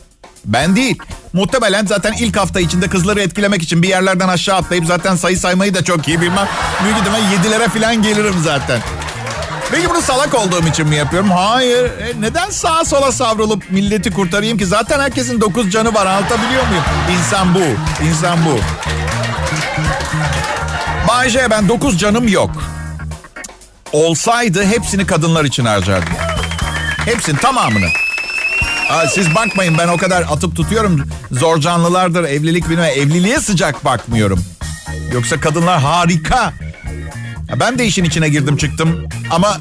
Ben 0.44 0.76
değil. 0.76 0.98
Muhtemelen 1.32 1.86
zaten 1.86 2.12
ilk 2.12 2.36
hafta 2.36 2.60
içinde 2.60 2.88
kızları 2.88 3.20
etkilemek 3.20 3.62
için 3.62 3.82
bir 3.82 3.88
yerlerden 3.88 4.28
aşağı 4.28 4.56
atlayıp 4.56 4.86
zaten 4.86 5.16
sayı 5.16 5.38
saymayı 5.38 5.74
da 5.74 5.84
çok 5.84 6.08
iyi 6.08 6.20
bilmem. 6.20 6.48
Büyük 6.84 6.98
ihtimal 6.98 7.32
yedilere 7.32 7.68
falan 7.68 8.02
gelirim 8.02 8.34
zaten. 8.44 8.80
Peki 9.70 9.90
bunu 9.90 10.02
salak 10.02 10.34
olduğum 10.34 10.66
için 10.68 10.88
mi 10.88 10.96
yapıyorum? 10.96 11.30
Hayır. 11.30 11.84
E, 11.84 12.20
neden 12.20 12.50
sağa 12.50 12.84
sola 12.84 13.12
savrulup 13.12 13.70
milleti 13.70 14.10
kurtarayım 14.10 14.58
ki? 14.58 14.66
Zaten 14.66 15.00
herkesin 15.00 15.40
dokuz 15.40 15.70
canı 15.72 15.94
var. 15.94 16.06
Anlatabiliyor 16.06 16.66
muyum? 16.68 16.84
İnsan 17.18 17.54
bu. 17.54 17.62
İnsan 18.04 18.38
bu. 18.44 18.58
Bayce 21.08 21.46
ben 21.50 21.68
dokuz 21.68 21.98
canım 21.98 22.28
yok. 22.28 22.50
Olsaydı 23.92 24.64
hepsini 24.64 25.06
kadınlar 25.06 25.44
için 25.44 25.64
harcardım. 25.64 26.12
Hepsinin 27.04 27.36
tamamını. 27.36 27.86
Aa, 28.92 29.08
siz 29.08 29.34
bakmayın 29.34 29.78
ben 29.78 29.88
o 29.88 29.96
kadar 29.96 30.22
atıp 30.22 30.56
tutuyorum. 30.56 31.08
Zor 31.30 31.58
canlılardır 31.58 32.24
evlilik 32.24 32.68
bilmem. 32.68 32.90
Evliliğe 32.96 33.40
sıcak 33.40 33.84
bakmıyorum. 33.84 34.44
Yoksa 35.12 35.40
kadınlar 35.40 35.80
harika. 35.80 36.52
Ben 37.60 37.78
de 37.78 37.86
işin 37.86 38.04
içine 38.04 38.28
girdim 38.28 38.56
çıktım. 38.56 39.08
Ama 39.30 39.58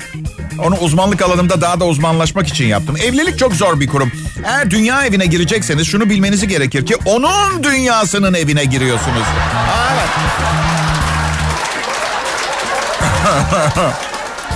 onu 0.66 0.78
uzmanlık 0.78 1.22
alanımda 1.22 1.62
daha 1.62 1.80
da 1.80 1.86
uzmanlaşmak 1.86 2.48
için 2.48 2.66
yaptım. 2.66 2.98
Evlilik 2.98 3.40
çok 3.40 3.54
zor 3.54 3.80
bir 3.80 3.88
kurum. 3.88 4.12
Eğer 4.46 4.72
dünya 4.72 5.06
evine 5.06 5.26
girecekseniz 5.26 5.88
şunu 5.88 6.10
bilmeniz 6.10 6.48
gerekir 6.48 6.86
ki 6.86 6.96
onun 7.06 7.64
dünyasının 7.64 8.34
evine 8.34 8.66
giriyorsunuz. 8.66 9.24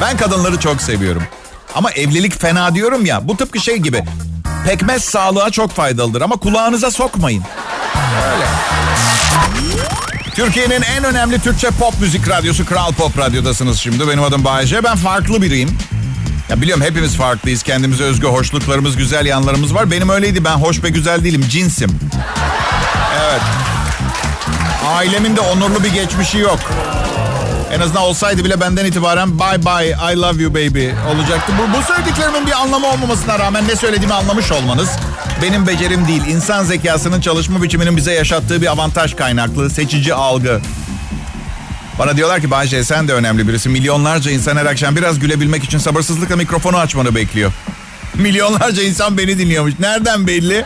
Ben 0.01 0.17
kadınları 0.17 0.59
çok 0.59 0.81
seviyorum. 0.81 1.23
Ama 1.75 1.91
evlilik 1.91 2.41
fena 2.41 2.75
diyorum 2.75 3.05
ya. 3.05 3.27
Bu 3.27 3.37
tıpkı 3.37 3.59
şey 3.59 3.77
gibi. 3.77 4.03
Pekmez 4.65 5.03
sağlığa 5.03 5.49
çok 5.49 5.71
faydalıdır 5.71 6.21
ama 6.21 6.35
kulağınıza 6.35 6.91
sokmayın. 6.91 7.43
Öyle. 8.33 8.45
Türkiye'nin 10.35 10.81
en 10.81 11.03
önemli 11.03 11.39
Türkçe 11.39 11.69
pop 11.69 12.01
müzik 12.01 12.29
radyosu 12.29 12.65
Kral 12.65 12.91
Pop 12.91 13.17
Radyo'dasınız 13.17 13.79
şimdi. 13.79 14.07
Benim 14.07 14.23
adım 14.23 14.45
Bayece. 14.45 14.83
Ben 14.83 14.95
farklı 14.95 15.41
biriyim. 15.41 15.77
Ya 16.49 16.61
biliyorum 16.61 16.83
hepimiz 16.83 17.15
farklıyız. 17.15 17.63
Kendimize 17.63 18.03
özgü 18.03 18.27
hoşluklarımız, 18.27 18.95
güzel 18.97 19.25
yanlarımız 19.25 19.75
var. 19.75 19.91
Benim 19.91 20.09
öyleydi. 20.09 20.45
Ben 20.45 20.55
hoş 20.55 20.83
ve 20.83 20.89
güzel 20.89 21.23
değilim. 21.23 21.45
Cinsim. 21.49 21.99
Evet. 23.23 23.41
Ailemin 24.87 25.35
de 25.35 25.41
onurlu 25.41 25.83
bir 25.83 25.93
geçmişi 25.93 26.37
yok. 26.37 26.59
En 27.71 27.79
azından 27.79 28.03
olsaydı 28.03 28.43
bile 28.45 28.59
benden 28.59 28.85
itibaren 28.85 29.39
bye 29.39 29.65
bye 29.65 30.13
I 30.13 30.17
love 30.17 30.43
you 30.43 30.53
baby 30.53 30.89
olacaktı. 31.15 31.53
Bu, 31.59 31.77
bu 31.77 31.83
söylediklerimin 31.83 32.47
bir 32.47 32.51
anlamı 32.51 32.87
olmamasına 32.87 33.39
rağmen 33.39 33.67
ne 33.67 33.75
söylediğimi 33.75 34.13
anlamış 34.13 34.51
olmanız 34.51 34.89
benim 35.41 35.67
becerim 35.67 36.07
değil. 36.07 36.25
İnsan 36.27 36.63
zekasının 36.63 37.21
çalışma 37.21 37.63
biçiminin 37.63 37.97
bize 37.97 38.13
yaşattığı 38.13 38.61
bir 38.61 38.67
avantaj 38.67 39.15
kaynaklı 39.15 39.69
seçici 39.69 40.13
algı. 40.13 40.61
Bana 41.99 42.17
diyorlar 42.17 42.41
ki 42.41 42.51
Bayce 42.51 42.83
sen 42.83 43.07
de 43.07 43.13
önemli 43.13 43.47
birisi. 43.47 43.69
Milyonlarca 43.69 44.31
insan 44.31 44.57
her 44.57 44.65
akşam 44.65 44.95
biraz 44.95 45.19
gülebilmek 45.19 45.63
için 45.63 45.77
sabırsızlıkla 45.77 46.35
mikrofonu 46.35 46.77
açmanı 46.77 47.15
bekliyor. 47.15 47.51
Milyonlarca 48.13 48.83
insan 48.83 49.17
beni 49.17 49.37
dinliyormuş. 49.37 49.73
Nereden 49.79 50.27
belli? 50.27 50.65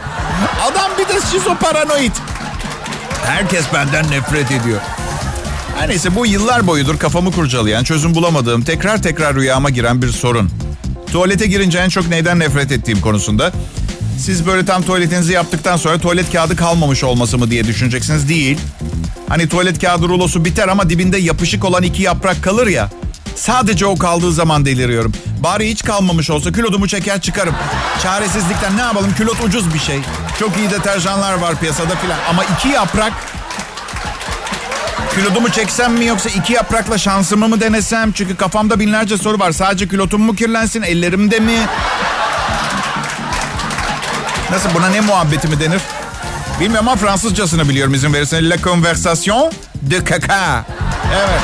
Adam 0.72 0.92
bir 0.98 1.08
de 1.08 1.20
şizoparanoid. 1.32 2.12
Herkes 3.26 3.66
benden 3.74 4.12
nefret 4.12 4.52
ediyor. 4.52 4.82
Her 5.80 5.90
neyse 5.90 6.16
bu 6.16 6.26
yıllar 6.26 6.68
boyudur 6.68 6.98
kafamı 6.98 7.32
kurcalayan, 7.32 7.84
çözüm 7.84 8.16
bulamadığım, 8.16 8.62
tekrar 8.62 9.04
tekrar 9.04 9.36
rüyama 9.36 9.70
giren 9.70 10.02
bir 10.02 10.12
sorun. 10.12 10.50
Tuvalete 11.12 11.48
girince 11.48 11.80
en 11.80 11.90
çok 11.90 12.08
neyden 12.08 12.40
nefret 12.40 12.72
ettiğim 12.72 13.02
konusunda. 13.02 13.52
Siz 14.18 14.46
böyle 14.46 14.66
tam 14.66 14.84
tuvaletinizi 14.84 15.34
yaptıktan 15.34 15.78
sonra 15.78 15.98
tuvalet 15.98 16.32
kağıdı 16.32 16.56
kalmamış 16.56 17.04
olması 17.04 17.38
mı 17.38 17.52
diye 17.52 17.64
düşüneceksiniz. 17.64 18.30
Değil. 18.30 18.58
Hani 19.30 19.50
tuvalet 19.50 19.82
kağıdı 19.82 20.08
rulosu 20.08 20.46
biter 20.46 20.68
ama 20.68 20.90
dibinde 20.90 21.18
yapışık 21.18 21.66
olan 21.66 21.84
iki 21.84 22.02
yaprak 22.04 22.44
kalır 22.44 22.68
ya. 22.68 22.90
Sadece 23.36 23.86
o 23.86 23.98
kaldığı 23.98 24.34
zaman 24.34 24.66
deliriyorum. 24.66 25.14
Bari 25.44 25.70
hiç 25.70 25.84
kalmamış 25.84 26.30
olsa 26.30 26.52
kilodumu 26.52 26.88
çeker 26.88 27.22
çıkarım. 27.22 27.56
Çaresizlikten 28.04 28.78
ne 28.78 28.82
yapalım 28.82 29.14
külot 29.18 29.44
ucuz 29.44 29.74
bir 29.74 29.80
şey. 29.80 30.00
Çok 30.40 30.58
iyi 30.58 30.70
deterjanlar 30.70 31.34
var 31.34 31.60
piyasada 31.60 31.96
filan. 31.96 32.20
Ama 32.30 32.44
iki 32.44 32.68
yaprak 32.68 33.14
Kilodumu 35.20 35.52
çeksem 35.52 35.94
mi 35.94 36.06
yoksa 36.06 36.30
iki 36.30 36.54
yaprakla 36.54 36.98
şansımı 36.98 37.48
mı 37.48 37.62
denesem? 37.62 38.12
Çünkü 38.12 38.36
kafamda 38.36 38.80
binlerce 38.80 39.18
soru 39.18 39.40
var. 39.40 39.52
Sadece 39.52 39.88
kilotum 39.88 40.22
mu 40.22 40.36
kirlensin, 40.36 40.82
ellerimde 40.82 41.40
mi? 41.40 41.58
Nasıl 44.52 44.70
buna 44.76 44.90
ne 44.90 45.02
muhabbeti 45.02 45.48
mi 45.48 45.60
denir? 45.60 45.82
Bilmiyorum 46.60 46.88
ama 46.88 46.98
Fransızcasını 46.98 47.70
biliyorum 47.70 47.94
izin 47.94 48.14
verirseniz. 48.14 48.50
La 48.50 48.58
conversation 48.58 49.52
de 49.76 50.06
caca. 50.06 50.66
Evet. 51.14 51.42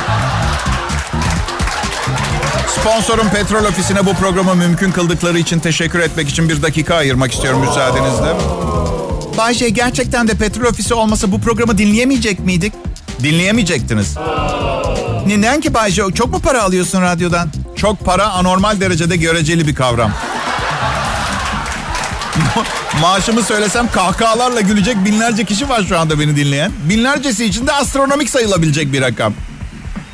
Sponsorum 2.80 3.28
Petrol 3.28 3.64
Ofisi'ne 3.64 4.06
bu 4.06 4.14
programı 4.14 4.54
mümkün 4.54 4.92
kıldıkları 4.92 5.38
için 5.38 5.60
teşekkür 5.60 6.00
etmek 6.00 6.28
için 6.28 6.48
bir 6.48 6.62
dakika 6.62 6.94
ayırmak 6.94 7.32
istiyorum 7.32 7.60
müsaadenizle. 7.60 8.34
Bayşe 9.38 9.68
gerçekten 9.68 10.28
de 10.28 10.34
Petrol 10.34 10.64
Ofisi 10.64 10.94
olmasa 10.94 11.32
bu 11.32 11.40
programı 11.40 11.78
dinleyemeyecek 11.78 12.40
miydik? 12.40 12.72
Dinleyemeyecektiniz. 13.22 14.16
Neden 15.26 15.60
ki 15.60 15.74
Bayce? 15.74 16.02
Çok 16.14 16.30
mu 16.30 16.40
para 16.40 16.62
alıyorsun 16.62 17.02
radyodan? 17.02 17.50
Çok 17.76 18.04
para 18.04 18.28
anormal 18.28 18.80
derecede 18.80 19.16
göreceli 19.16 19.66
bir 19.66 19.74
kavram. 19.74 20.12
Maaşımı 23.00 23.42
söylesem 23.42 23.90
kahkahalarla 23.90 24.60
gülecek 24.60 25.04
binlerce 25.04 25.44
kişi 25.44 25.68
var 25.68 25.84
şu 25.88 25.98
anda 25.98 26.20
beni 26.20 26.36
dinleyen. 26.36 26.72
Binlercesi 26.88 27.44
için 27.44 27.66
de 27.66 27.72
astronomik 27.72 28.30
sayılabilecek 28.30 28.92
bir 28.92 29.00
rakam. 29.00 29.32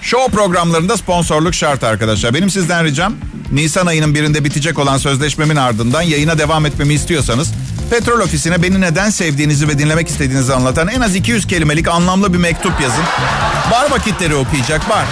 Show 0.02 0.32
programlarında 0.32 0.96
sponsorluk 0.96 1.54
şart 1.54 1.84
arkadaşlar. 1.84 2.34
Benim 2.34 2.50
sizden 2.50 2.84
ricam 2.84 3.14
Nisan 3.52 3.86
ayının 3.86 4.14
birinde 4.14 4.44
bitecek 4.44 4.78
olan 4.78 4.98
sözleşmemin 4.98 5.56
ardından 5.56 6.02
yayına 6.02 6.38
devam 6.38 6.66
etmemi 6.66 6.94
istiyorsanız 6.94 7.52
Petrol 7.92 8.20
ofisine 8.20 8.62
beni 8.62 8.81
neden 8.81 9.11
sevdiğinizi 9.11 9.68
ve 9.68 9.78
dinlemek 9.78 10.09
istediğinizi 10.09 10.55
anlatan 10.55 10.88
en 10.88 11.00
az 11.00 11.14
200 11.14 11.46
kelimelik 11.46 11.88
anlamlı 11.88 12.33
bir 12.33 12.38
mektup 12.38 12.81
yazın. 12.81 13.05
Var 13.70 13.90
vakitleri 13.90 14.35
okuyacak 14.35 14.90
var. 14.90 15.05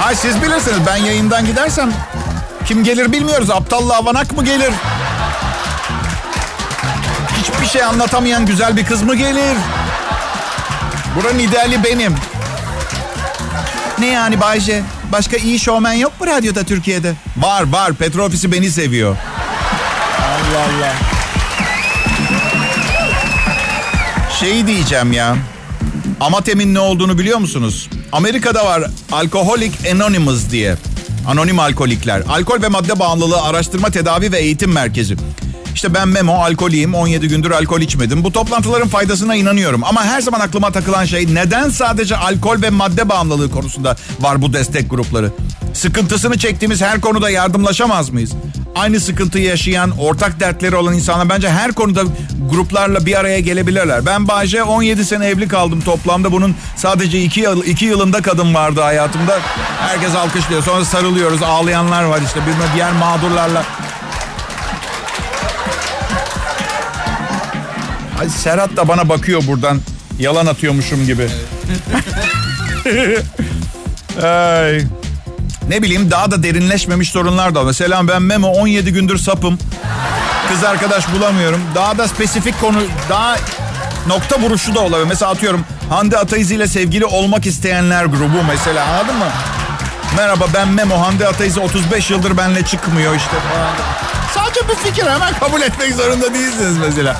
Hay 0.00 0.14
siz 0.14 0.42
bilirsiniz 0.42 0.78
ben 0.86 0.96
yayından 0.96 1.46
gidersem 1.46 1.92
kim 2.66 2.84
gelir 2.84 3.12
bilmiyoruz. 3.12 3.50
Aptalla 3.50 3.96
avanak 3.96 4.36
mı 4.36 4.44
gelir? 4.44 4.70
Hiçbir 7.40 7.66
şey 7.66 7.84
anlatamayan 7.84 8.46
güzel 8.46 8.76
bir 8.76 8.86
kız 8.86 9.02
mı 9.02 9.14
gelir? 9.14 9.56
Buranın 11.16 11.38
ideali 11.38 11.84
benim. 11.84 12.14
Ne 13.98 14.06
yani 14.06 14.40
Bayce? 14.40 14.82
Başka 15.12 15.36
iyi 15.36 15.58
şovmen 15.58 15.92
yok 15.92 16.20
mu 16.20 16.26
radyoda 16.26 16.64
Türkiye'de? 16.64 17.12
Var 17.36 17.72
var. 17.72 17.92
Petrol 17.92 18.26
ofisi 18.26 18.52
beni 18.52 18.70
seviyor. 18.70 19.16
Allah 20.52 20.60
Allah. 20.60 20.92
Şey 24.40 24.66
diyeceğim 24.66 25.12
ya. 25.12 25.36
Amatem'in 26.20 26.74
ne 26.74 26.78
olduğunu 26.78 27.18
biliyor 27.18 27.38
musunuz? 27.38 27.88
Amerika'da 28.12 28.64
var 28.66 28.84
Alcoholic 29.12 29.90
Anonymous 29.92 30.50
diye. 30.50 30.76
Anonim 31.28 31.58
alkolikler. 31.58 32.22
Alkol 32.28 32.62
ve 32.62 32.68
madde 32.68 32.98
bağımlılığı 32.98 33.42
araştırma, 33.42 33.90
tedavi 33.90 34.32
ve 34.32 34.38
eğitim 34.38 34.72
merkezi. 34.72 35.16
İşte 35.74 35.94
ben 35.94 36.08
Memo, 36.08 36.34
alkoliyim. 36.34 36.94
17 36.94 37.28
gündür 37.28 37.50
alkol 37.50 37.80
içmedim. 37.80 38.24
Bu 38.24 38.32
toplantıların 38.32 38.88
faydasına 38.88 39.34
inanıyorum. 39.34 39.84
Ama 39.84 40.04
her 40.04 40.20
zaman 40.20 40.40
aklıma 40.40 40.72
takılan 40.72 41.04
şey 41.04 41.34
neden 41.34 41.70
sadece 41.70 42.16
alkol 42.16 42.62
ve 42.62 42.70
madde 42.70 43.08
bağımlılığı 43.08 43.50
konusunda 43.50 43.96
var 44.20 44.42
bu 44.42 44.52
destek 44.52 44.90
grupları? 44.90 45.30
Sıkıntısını 45.74 46.38
çektiğimiz 46.38 46.82
her 46.82 47.00
konuda 47.00 47.30
yardımlaşamaz 47.30 48.10
mıyız? 48.10 48.32
Aynı 48.74 49.00
sıkıntıyı 49.00 49.44
yaşayan, 49.44 49.90
ortak 49.98 50.40
dertleri 50.40 50.76
olan 50.76 50.94
insanlar 50.94 51.28
bence 51.28 51.48
her 51.48 51.72
konuda 51.72 52.02
gruplarla 52.50 53.06
bir 53.06 53.18
araya 53.20 53.40
gelebilirler. 53.40 54.06
Ben 54.06 54.28
Bayce 54.28 54.62
17 54.62 55.04
sene 55.04 55.26
evli 55.26 55.48
kaldım 55.48 55.80
toplamda. 55.80 56.32
Bunun 56.32 56.54
sadece 56.76 57.22
2 57.22 57.40
yıl, 57.40 57.64
iki 57.64 57.84
yılında 57.84 58.22
kadın 58.22 58.54
vardı 58.54 58.80
hayatımda. 58.80 59.38
Herkes 59.80 60.14
alkışlıyor. 60.14 60.62
Sonra 60.62 60.84
sarılıyoruz. 60.84 61.42
Ağlayanlar 61.42 62.04
var 62.04 62.20
işte. 62.26 62.40
Bir 62.40 62.74
diğer 62.74 62.92
mağdurlarla 62.92 63.64
Ay 68.20 68.28
Serhat 68.28 68.76
da 68.76 68.88
bana 68.88 69.08
bakıyor 69.08 69.42
buradan. 69.46 69.80
Yalan 70.18 70.46
atıyormuşum 70.46 71.06
gibi. 71.06 71.28
Ay. 74.26 74.82
Ne 75.68 75.82
bileyim 75.82 76.10
daha 76.10 76.30
da 76.30 76.42
derinleşmemiş 76.42 77.10
sorunlar 77.10 77.54
da. 77.54 77.62
Mesela 77.62 78.08
ben 78.08 78.22
Memo 78.22 78.48
17 78.48 78.92
gündür 78.92 79.18
sapım. 79.18 79.58
Kız 80.48 80.64
arkadaş 80.64 81.12
bulamıyorum. 81.12 81.60
Daha 81.74 81.98
da 81.98 82.08
spesifik 82.08 82.60
konu, 82.60 82.78
daha 83.08 83.36
nokta 84.06 84.40
vuruşu 84.40 84.74
da 84.74 84.80
olabilir. 84.80 85.08
Mesela 85.08 85.30
atıyorum 85.30 85.64
Hande 85.90 86.18
Ataizi 86.18 86.54
ile 86.54 86.66
sevgili 86.66 87.04
olmak 87.04 87.46
isteyenler 87.46 88.04
grubu 88.04 88.42
mesela 88.48 88.84
anladın 88.86 89.16
mı? 89.16 89.28
Merhaba 90.16 90.44
ben 90.54 90.68
Memo. 90.68 91.00
Hande 91.00 91.28
Ataizi 91.28 91.60
35 91.60 92.10
yıldır 92.10 92.36
benle 92.36 92.64
çıkmıyor 92.64 93.16
işte. 93.16 93.36
Sadece 94.34 94.60
bu 94.68 94.74
fikir 94.74 95.06
hemen 95.10 95.34
kabul 95.40 95.60
etmek 95.60 95.94
zorunda 95.94 96.34
değilsiniz 96.34 96.78
mesela. 96.78 97.16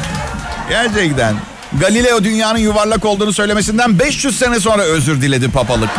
Gerçekten. 0.68 1.34
Galileo 1.80 2.24
dünyanın 2.24 2.58
yuvarlak 2.58 3.04
olduğunu 3.04 3.32
söylemesinden 3.32 3.98
500 3.98 4.38
sene 4.38 4.60
sonra 4.60 4.82
özür 4.82 5.22
diledi 5.22 5.50
papalık. 5.50 5.90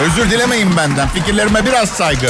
Özür 0.00 0.30
dilemeyin 0.30 0.76
benden. 0.76 1.08
Fikirlerime 1.08 1.66
biraz 1.66 1.88
saygı. 1.88 2.26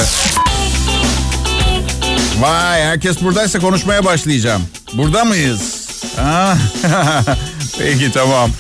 Vay 2.41 2.83
herkes 2.83 3.23
buradaysa 3.23 3.59
konuşmaya 3.59 4.05
başlayacağım. 4.05 4.63
Burada 4.93 5.25
mıyız? 5.25 5.87
Peki 7.79 8.13
tamam. 8.13 8.51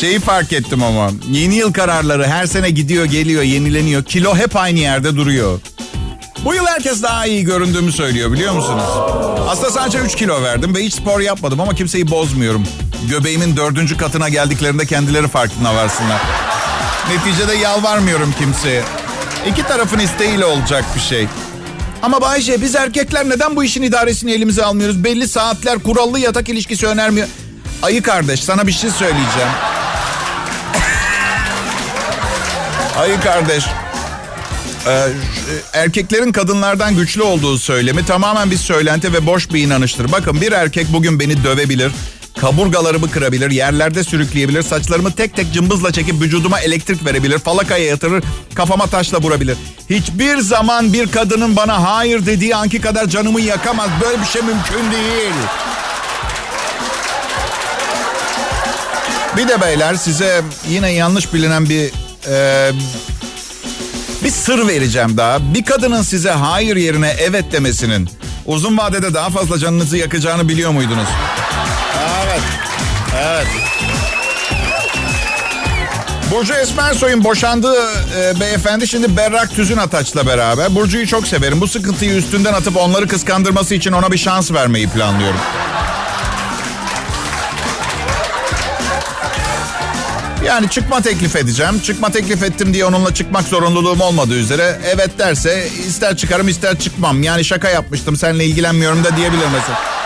Şeyi 0.00 0.20
fark 0.20 0.52
ettim 0.52 0.82
ama. 0.82 1.10
Yeni 1.30 1.54
yıl 1.54 1.72
kararları 1.72 2.26
her 2.26 2.46
sene 2.46 2.70
gidiyor 2.70 3.04
geliyor 3.04 3.42
yenileniyor. 3.42 4.04
Kilo 4.04 4.36
hep 4.36 4.56
aynı 4.56 4.78
yerde 4.78 5.16
duruyor. 5.16 5.60
Bu 6.44 6.54
yıl 6.54 6.66
herkes 6.66 7.02
daha 7.02 7.26
iyi 7.26 7.44
göründüğümü 7.44 7.92
söylüyor 7.92 8.32
biliyor 8.32 8.52
musunuz? 8.52 8.84
Aslında 9.48 9.70
sadece 9.70 9.98
3 9.98 10.16
kilo 10.16 10.42
verdim 10.42 10.74
ve 10.74 10.84
hiç 10.84 10.94
spor 10.94 11.20
yapmadım 11.20 11.60
ama 11.60 11.74
kimseyi 11.74 12.10
bozmuyorum. 12.10 12.66
Göbeğimin 13.10 13.56
dördüncü 13.56 13.96
katına 13.96 14.28
geldiklerinde 14.28 14.86
kendileri 14.86 15.28
farkına 15.28 15.74
varsınlar. 15.74 16.20
Neticede 17.10 17.54
yalvarmıyorum 17.54 18.34
kimseye. 18.38 18.82
İki 19.46 19.62
tarafın 19.62 19.98
isteğiyle 19.98 20.44
olacak 20.44 20.84
bir 20.94 21.00
şey. 21.00 21.26
Ama 22.02 22.20
Bayce 22.20 22.60
biz 22.62 22.74
erkekler 22.74 23.28
neden 23.28 23.56
bu 23.56 23.64
işin 23.64 23.82
idaresini 23.82 24.32
elimize 24.32 24.64
almıyoruz? 24.64 25.04
Belli 25.04 25.28
saatler 25.28 25.78
kurallı 25.78 26.18
yatak 26.18 26.48
ilişkisi 26.48 26.86
önermiyor. 26.86 27.28
Ayı 27.82 28.02
kardeş 28.02 28.40
sana 28.40 28.66
bir 28.66 28.72
şey 28.72 28.90
söyleyeceğim. 28.90 29.48
Ayı 32.98 33.20
kardeş. 33.20 33.64
Ee, 34.86 35.08
erkeklerin 35.72 36.32
kadınlardan 36.32 36.96
güçlü 36.96 37.22
olduğu 37.22 37.58
söylemi 37.58 38.06
tamamen 38.06 38.50
bir 38.50 38.56
söylenti 38.56 39.12
ve 39.12 39.26
boş 39.26 39.52
bir 39.52 39.62
inanıştır. 39.62 40.12
Bakın 40.12 40.40
bir 40.40 40.52
erkek 40.52 40.86
bugün 40.92 41.20
beni 41.20 41.44
dövebilir, 41.44 41.92
kaburgalarımı 42.40 43.10
kırabilir, 43.10 43.50
yerlerde 43.50 44.04
sürükleyebilir, 44.04 44.62
saçlarımı 44.62 45.12
tek 45.12 45.36
tek 45.36 45.52
cımbızla 45.52 45.92
çekip 45.92 46.20
vücuduma 46.22 46.60
elektrik 46.60 47.04
verebilir, 47.04 47.38
falakaya 47.38 47.84
yatırır, 47.84 48.24
kafama 48.54 48.86
taşla 48.86 49.18
vurabilir. 49.18 49.56
Hiçbir 49.90 50.38
zaman 50.38 50.92
bir 50.92 51.12
kadının 51.12 51.56
bana 51.56 51.92
hayır 51.92 52.26
dediği 52.26 52.56
anki 52.56 52.80
kadar 52.80 53.06
canımı 53.06 53.40
yakamaz. 53.40 53.88
Böyle 54.04 54.20
bir 54.20 54.26
şey 54.26 54.42
mümkün 54.42 54.92
değil. 54.92 55.34
Bir 59.36 59.48
de 59.48 59.60
beyler 59.60 59.94
size 59.94 60.42
yine 60.68 60.92
yanlış 60.92 61.34
bilinen 61.34 61.68
bir 61.68 61.90
e, 62.28 62.70
bir 64.24 64.30
sır 64.30 64.68
vereceğim 64.68 65.16
daha. 65.16 65.54
Bir 65.54 65.64
kadının 65.64 66.02
size 66.02 66.30
hayır 66.30 66.76
yerine 66.76 67.16
evet 67.20 67.52
demesinin 67.52 68.08
uzun 68.46 68.78
vadede 68.78 69.14
daha 69.14 69.30
fazla 69.30 69.58
canınızı 69.58 69.96
yakacağını 69.96 70.48
biliyor 70.48 70.70
muydunuz? 70.70 71.08
Evet. 73.20 73.46
Burcu 76.30 76.54
Esmersoy'un 76.54 77.24
boşandığı 77.24 77.82
e, 78.18 78.40
beyefendi 78.40 78.88
şimdi 78.88 79.16
Berrak 79.16 79.54
Tüzün 79.54 79.76
Ataç'la 79.76 80.26
beraber. 80.26 80.74
Burcu'yu 80.74 81.06
çok 81.06 81.26
severim. 81.26 81.60
Bu 81.60 81.68
sıkıntıyı 81.68 82.14
üstünden 82.14 82.52
atıp 82.52 82.76
onları 82.76 83.08
kıskandırması 83.08 83.74
için 83.74 83.92
ona 83.92 84.12
bir 84.12 84.18
şans 84.18 84.52
vermeyi 84.52 84.88
planlıyorum. 84.88 85.40
Yani 90.46 90.70
çıkma 90.70 91.00
teklif 91.00 91.36
edeceğim. 91.36 91.80
Çıkma 91.80 92.10
teklif 92.10 92.42
ettim 92.42 92.74
diye 92.74 92.84
onunla 92.84 93.14
çıkmak 93.14 93.42
zorunluluğum 93.42 94.00
olmadığı 94.00 94.38
üzere 94.38 94.80
evet 94.94 95.18
derse 95.18 95.68
ister 95.88 96.16
çıkarım 96.16 96.48
ister 96.48 96.78
çıkmam. 96.78 97.22
Yani 97.22 97.44
şaka 97.44 97.68
yapmıştım 97.68 98.16
seninle 98.16 98.44
ilgilenmiyorum 98.44 99.04
da 99.04 99.16
diyebilir 99.16 99.46
mesela. 99.52 99.97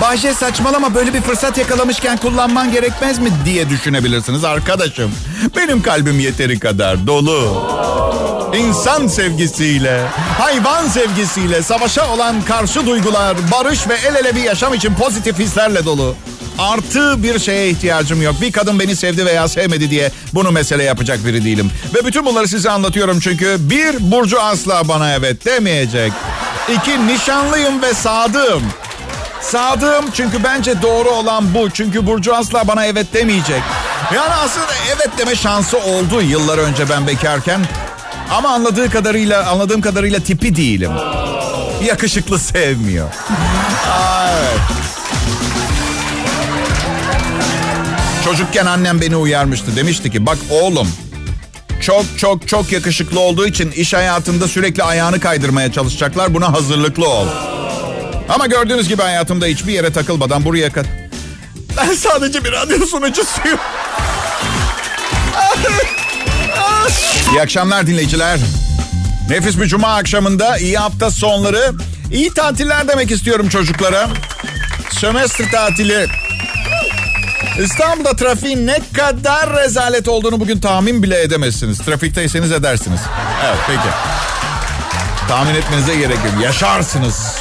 Bahçe 0.00 0.34
saçmalama 0.34 0.94
böyle 0.94 1.14
bir 1.14 1.20
fırsat 1.20 1.58
yakalamışken 1.58 2.16
kullanman 2.16 2.72
gerekmez 2.72 3.18
mi 3.18 3.30
diye 3.44 3.70
düşünebilirsiniz 3.70 4.44
arkadaşım. 4.44 5.10
Benim 5.56 5.82
kalbim 5.82 6.20
yeteri 6.20 6.58
kadar 6.58 7.06
dolu. 7.06 7.66
İnsan 8.56 9.06
sevgisiyle, 9.06 10.06
hayvan 10.38 10.88
sevgisiyle 10.88 11.62
savaşa 11.62 12.12
olan 12.12 12.42
karşı 12.42 12.86
duygular, 12.86 13.36
barış 13.52 13.88
ve 13.88 13.94
el 13.94 14.14
ele 14.14 14.36
bir 14.36 14.42
yaşam 14.42 14.74
için 14.74 14.94
pozitif 14.94 15.38
hislerle 15.38 15.84
dolu. 15.84 16.14
Artı 16.58 17.22
bir 17.22 17.38
şeye 17.38 17.70
ihtiyacım 17.70 18.22
yok. 18.22 18.34
Bir 18.40 18.52
kadın 18.52 18.80
beni 18.80 18.96
sevdi 18.96 19.26
veya 19.26 19.48
sevmedi 19.48 19.90
diye 19.90 20.10
bunu 20.34 20.50
mesele 20.50 20.84
yapacak 20.84 21.26
biri 21.26 21.44
değilim. 21.44 21.70
Ve 21.94 22.06
bütün 22.06 22.26
bunları 22.26 22.48
size 22.48 22.70
anlatıyorum 22.70 23.20
çünkü 23.20 23.56
bir, 23.60 24.10
Burcu 24.12 24.40
asla 24.40 24.88
bana 24.88 25.14
evet 25.14 25.44
demeyecek. 25.44 26.12
İki, 26.68 27.06
nişanlıyım 27.06 27.82
ve 27.82 27.94
sadığım. 27.94 28.62
Sadığım 29.40 30.04
çünkü 30.14 30.44
bence 30.44 30.82
doğru 30.82 31.10
olan 31.10 31.54
bu. 31.54 31.70
Çünkü 31.70 32.06
Burcu 32.06 32.36
asla 32.36 32.68
bana 32.68 32.86
evet 32.86 33.06
demeyecek. 33.14 33.62
Yani 34.14 34.34
aslında 34.34 34.66
evet 34.86 35.10
deme 35.18 35.36
şansı 35.36 35.78
oldu 35.78 36.22
yıllar 36.22 36.58
önce 36.58 36.88
ben 36.90 37.06
bekarken. 37.06 37.60
Ama 38.30 38.48
anladığı 38.48 38.90
kadarıyla, 38.90 39.46
anladığım 39.46 39.80
kadarıyla 39.80 40.20
tipi 40.20 40.56
değilim. 40.56 40.90
Yakışıklı 41.84 42.38
sevmiyor. 42.38 43.08
Aa, 43.90 44.28
evet. 44.30 44.60
Çocukken 48.24 48.66
annem 48.66 49.00
beni 49.00 49.16
uyarmıştı. 49.16 49.76
Demişti 49.76 50.10
ki 50.10 50.26
bak 50.26 50.38
oğlum 50.50 50.88
çok 51.80 52.04
çok 52.18 52.48
çok 52.48 52.72
yakışıklı 52.72 53.20
olduğu 53.20 53.46
için 53.46 53.70
iş 53.70 53.94
hayatında 53.94 54.48
sürekli 54.48 54.82
ayağını 54.82 55.20
kaydırmaya 55.20 55.72
çalışacaklar. 55.72 56.34
Buna 56.34 56.52
hazırlıklı 56.52 57.08
ol. 57.08 57.26
Ama 58.28 58.46
gördüğünüz 58.46 58.88
gibi 58.88 59.02
hayatımda 59.02 59.46
hiçbir 59.46 59.72
yere 59.72 59.92
takılmadan 59.92 60.44
buraya 60.44 60.72
kadar... 60.72 60.90
Ben 61.76 61.94
sadece 61.94 62.44
bir 62.44 62.52
radyo 62.52 62.86
sunucusuyum. 62.86 63.58
İyi 67.32 67.40
akşamlar 67.42 67.86
dinleyiciler. 67.86 68.38
Nefis 69.30 69.58
bir 69.60 69.66
cuma 69.66 69.94
akşamında 69.94 70.58
iyi 70.58 70.76
hafta 70.76 71.10
sonları. 71.10 71.72
iyi 72.12 72.34
tatiller 72.34 72.88
demek 72.88 73.10
istiyorum 73.10 73.48
çocuklara. 73.48 74.08
Sömestr 74.90 75.50
tatili. 75.50 76.06
İstanbul'da 77.62 78.16
trafiğin 78.16 78.66
ne 78.66 78.78
kadar 78.96 79.56
rezalet 79.56 80.08
olduğunu 80.08 80.40
bugün 80.40 80.60
tahmin 80.60 81.02
bile 81.02 81.22
edemezsiniz. 81.22 81.78
Trafikteyseniz 81.78 82.52
edersiniz. 82.52 83.00
Evet 83.46 83.58
peki. 83.66 83.88
Tahmin 85.28 85.54
etmenize 85.54 85.96
gerek 85.96 86.16
yok. 86.16 86.42
Yaşarsınız. 86.42 87.34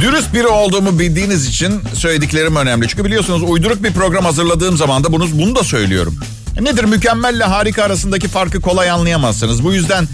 Dürüst 0.00 0.34
biri 0.34 0.46
olduğumu 0.46 0.98
bildiğiniz 0.98 1.46
için 1.46 1.80
söylediklerim 1.94 2.56
önemli. 2.56 2.88
Çünkü 2.88 3.04
biliyorsunuz 3.04 3.42
uyduruk 3.42 3.82
bir 3.82 3.92
program 3.92 4.24
hazırladığım 4.24 4.76
zaman 4.76 5.04
da 5.04 5.12
bunu, 5.12 5.26
bunu 5.32 5.56
da 5.56 5.64
söylüyorum. 5.64 6.16
Nedir 6.60 6.84
mükemmelle 6.84 7.44
harika 7.44 7.84
arasındaki 7.84 8.28
farkı 8.28 8.60
kolay 8.60 8.90
anlayamazsınız. 8.90 9.64
Bu 9.64 9.72
yüzden 9.72 10.08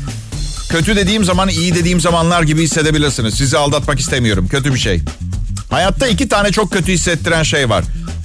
kötü 0.70 0.96
dediğim 0.96 1.24
zaman 1.24 1.48
iyi 1.48 1.74
dediğim 1.74 2.00
zamanlar 2.00 2.42
gibi 2.42 2.62
hissedebilirsiniz. 2.62 3.34
Sizi 3.34 3.58
aldatmak 3.58 4.00
istemiyorum. 4.00 4.48
Kötü 4.48 4.74
bir 4.74 4.78
şey. 4.78 5.00
Hayatta 5.70 6.06
iki 6.08 6.28
tane 6.28 6.52
çok 6.52 6.72
kötü 6.72 6.92
hissettiren 6.92 7.42
şey 7.42 7.70
var. 7.70 7.84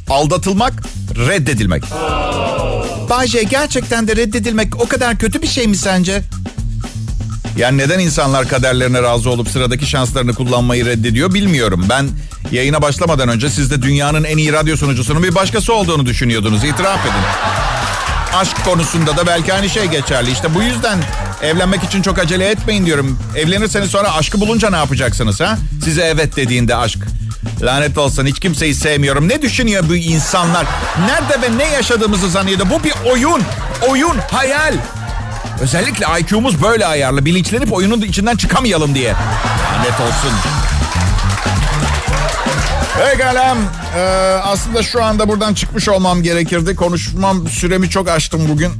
Aldatılmak, 0.09 0.73
reddedilmek. 1.15 1.83
Bayce 3.09 3.43
gerçekten 3.43 4.07
de 4.07 4.15
reddedilmek 4.15 4.81
o 4.81 4.87
kadar 4.87 5.17
kötü 5.17 5.41
bir 5.41 5.47
şey 5.47 5.67
mi 5.67 5.77
sence? 5.77 6.21
Yani 7.57 7.77
neden 7.77 7.99
insanlar 7.99 8.47
kaderlerine 8.47 9.01
razı 9.01 9.29
olup 9.29 9.49
sıradaki 9.49 9.85
şanslarını 9.85 10.33
kullanmayı 10.33 10.85
reddediyor 10.85 11.33
bilmiyorum. 11.33 11.85
Ben 11.89 12.09
yayına 12.51 12.81
başlamadan 12.81 13.29
önce 13.29 13.49
siz 13.49 13.71
de 13.71 13.81
dünyanın 13.81 14.23
en 14.23 14.37
iyi 14.37 14.53
radyo 14.53 14.77
sunucusunun 14.77 15.23
bir 15.23 15.35
başkası 15.35 15.73
olduğunu 15.73 16.05
düşünüyordunuz. 16.05 16.63
İtiraf 16.63 17.05
edin. 17.05 17.23
Aşk 18.35 18.65
konusunda 18.65 19.17
da 19.17 19.27
belki 19.27 19.53
aynı 19.53 19.69
şey 19.69 19.85
geçerli. 19.85 20.31
İşte 20.31 20.55
bu 20.55 20.61
yüzden 20.63 20.99
evlenmek 21.43 21.83
için 21.83 22.01
çok 22.01 22.19
acele 22.19 22.49
etmeyin 22.49 22.85
diyorum. 22.85 23.19
Evlenirseniz 23.35 23.91
sonra 23.91 24.13
aşkı 24.15 24.39
bulunca 24.41 24.69
ne 24.69 24.77
yapacaksınız 24.77 25.39
ha? 25.39 25.57
Size 25.83 26.01
evet 26.01 26.35
dediğinde 26.35 26.75
aşk. 26.75 26.99
Lanet 27.61 27.97
olsun 27.97 28.25
hiç 28.25 28.39
kimseyi 28.39 28.75
sevmiyorum. 28.75 29.29
Ne 29.29 29.41
düşünüyor 29.41 29.83
bu 29.89 29.95
insanlar? 29.95 30.65
Nerede 31.07 31.41
ve 31.41 31.57
ne 31.57 31.65
yaşadığımızı 31.67 32.29
zannediyor? 32.29 32.69
Bu 32.69 32.83
bir 32.83 32.93
oyun. 33.11 33.41
Oyun, 33.89 34.15
hayal. 34.31 34.73
Özellikle 35.61 36.05
IQ'muz 36.19 36.63
böyle 36.63 36.85
ayarlı. 36.85 37.25
Bilinçlenip 37.25 37.73
oyunun 37.73 38.01
içinden 38.01 38.35
çıkamayalım 38.35 38.95
diye. 38.95 39.13
Lanet 39.73 39.99
olsun. 39.99 40.31
Pekala. 42.97 43.57
Ee, 43.95 43.99
aslında 44.43 44.83
şu 44.83 45.03
anda 45.03 45.27
buradan 45.27 45.53
çıkmış 45.53 45.89
olmam 45.89 46.23
gerekirdi. 46.23 46.75
Konuşmam 46.75 47.47
süremi 47.47 47.89
çok 47.89 48.09
açtım 48.09 48.41
bugün. 48.49 48.71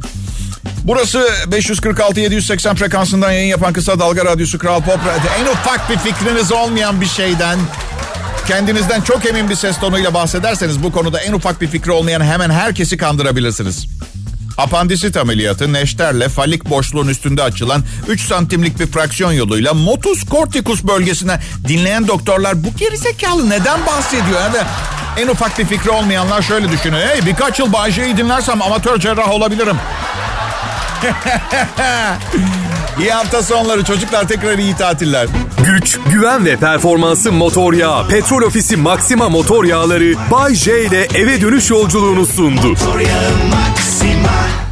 Burası 0.84 1.20
546-780 1.52 2.76
frekansından 2.76 3.32
yayın 3.32 3.50
yapan 3.50 3.74
kısa 3.74 4.00
dalga 4.00 4.26
radyosu 4.26 4.60
Kral 4.60 4.82
Pop 4.82 5.00
Radyo. 5.00 5.32
En 5.40 5.46
ufak 5.46 5.90
bir 5.90 5.98
fikriniz 5.98 6.52
olmayan 6.52 7.02
bir 7.02 7.06
şeyden 7.06 7.60
kendinizden 8.48 9.02
çok 9.02 9.26
emin 9.26 9.50
bir 9.50 9.56
ses 9.56 9.80
tonuyla 9.80 10.14
bahsederseniz 10.14 10.84
bu 10.84 10.92
konuda 10.92 11.20
en 11.20 11.34
ufak 11.34 11.62
bir 11.62 11.68
fikri 11.68 11.92
olmayan 11.92 12.22
hemen 12.22 12.50
herkesi 12.50 12.98
kandırabilirsiniz. 12.98 13.88
Apandisit 14.60 15.18
ameliyatı 15.18 15.74
neşterle 15.74 16.30
falik 16.30 16.70
boşluğun 16.70 17.08
üstünde 17.08 17.44
açılan 17.44 17.84
3 18.08 18.22
santimlik 18.22 18.80
bir 18.80 18.88
fraksiyon 18.88 19.32
yoluyla 19.32 19.74
motus 19.74 20.26
corticus 20.26 20.84
bölgesine 20.84 21.40
dinleyen 21.68 22.08
doktorlar 22.08 22.64
bu 22.64 22.76
gerizekalı 22.78 23.50
neden 23.50 23.86
bahsediyor? 23.86 24.42
Yani 24.42 24.58
en 25.18 25.28
ufak 25.28 25.60
bir 25.60 25.66
fikri 25.66 25.90
olmayanlar 25.90 26.42
şöyle 26.42 26.72
düşünüyor. 26.72 27.08
Hey 27.08 27.26
birkaç 27.26 27.60
yıl 27.60 27.74
Bayce'yi 27.74 28.18
dinlersem 28.18 28.62
amatör 28.62 29.00
cerrah 29.00 29.32
olabilirim. 29.32 29.78
iyi 33.00 33.12
hafta 33.12 33.44
sonları 33.44 33.84
çocuklar 33.84 34.28
tekrar 34.28 34.58
iyi 34.58 34.76
tatiller. 34.76 35.28
Güç, 35.66 36.00
güven 36.12 36.46
ve 36.46 36.56
performansı 36.58 37.32
motor 37.32 37.74
yağı. 37.74 38.08
Petrol 38.08 38.42
Ofisi 38.42 38.78
Maxima 38.78 39.30
motor 39.30 39.64
yağları 39.66 40.14
Bay 40.32 40.56
J 40.56 40.86
ile 40.86 41.08
eve 41.16 41.42
dönüş 41.42 41.70
yolculuğunu 41.70 42.26
sundu. 42.26 42.68
Motor 42.68 43.00
yağı 43.00 43.32
Maxima 43.50 44.69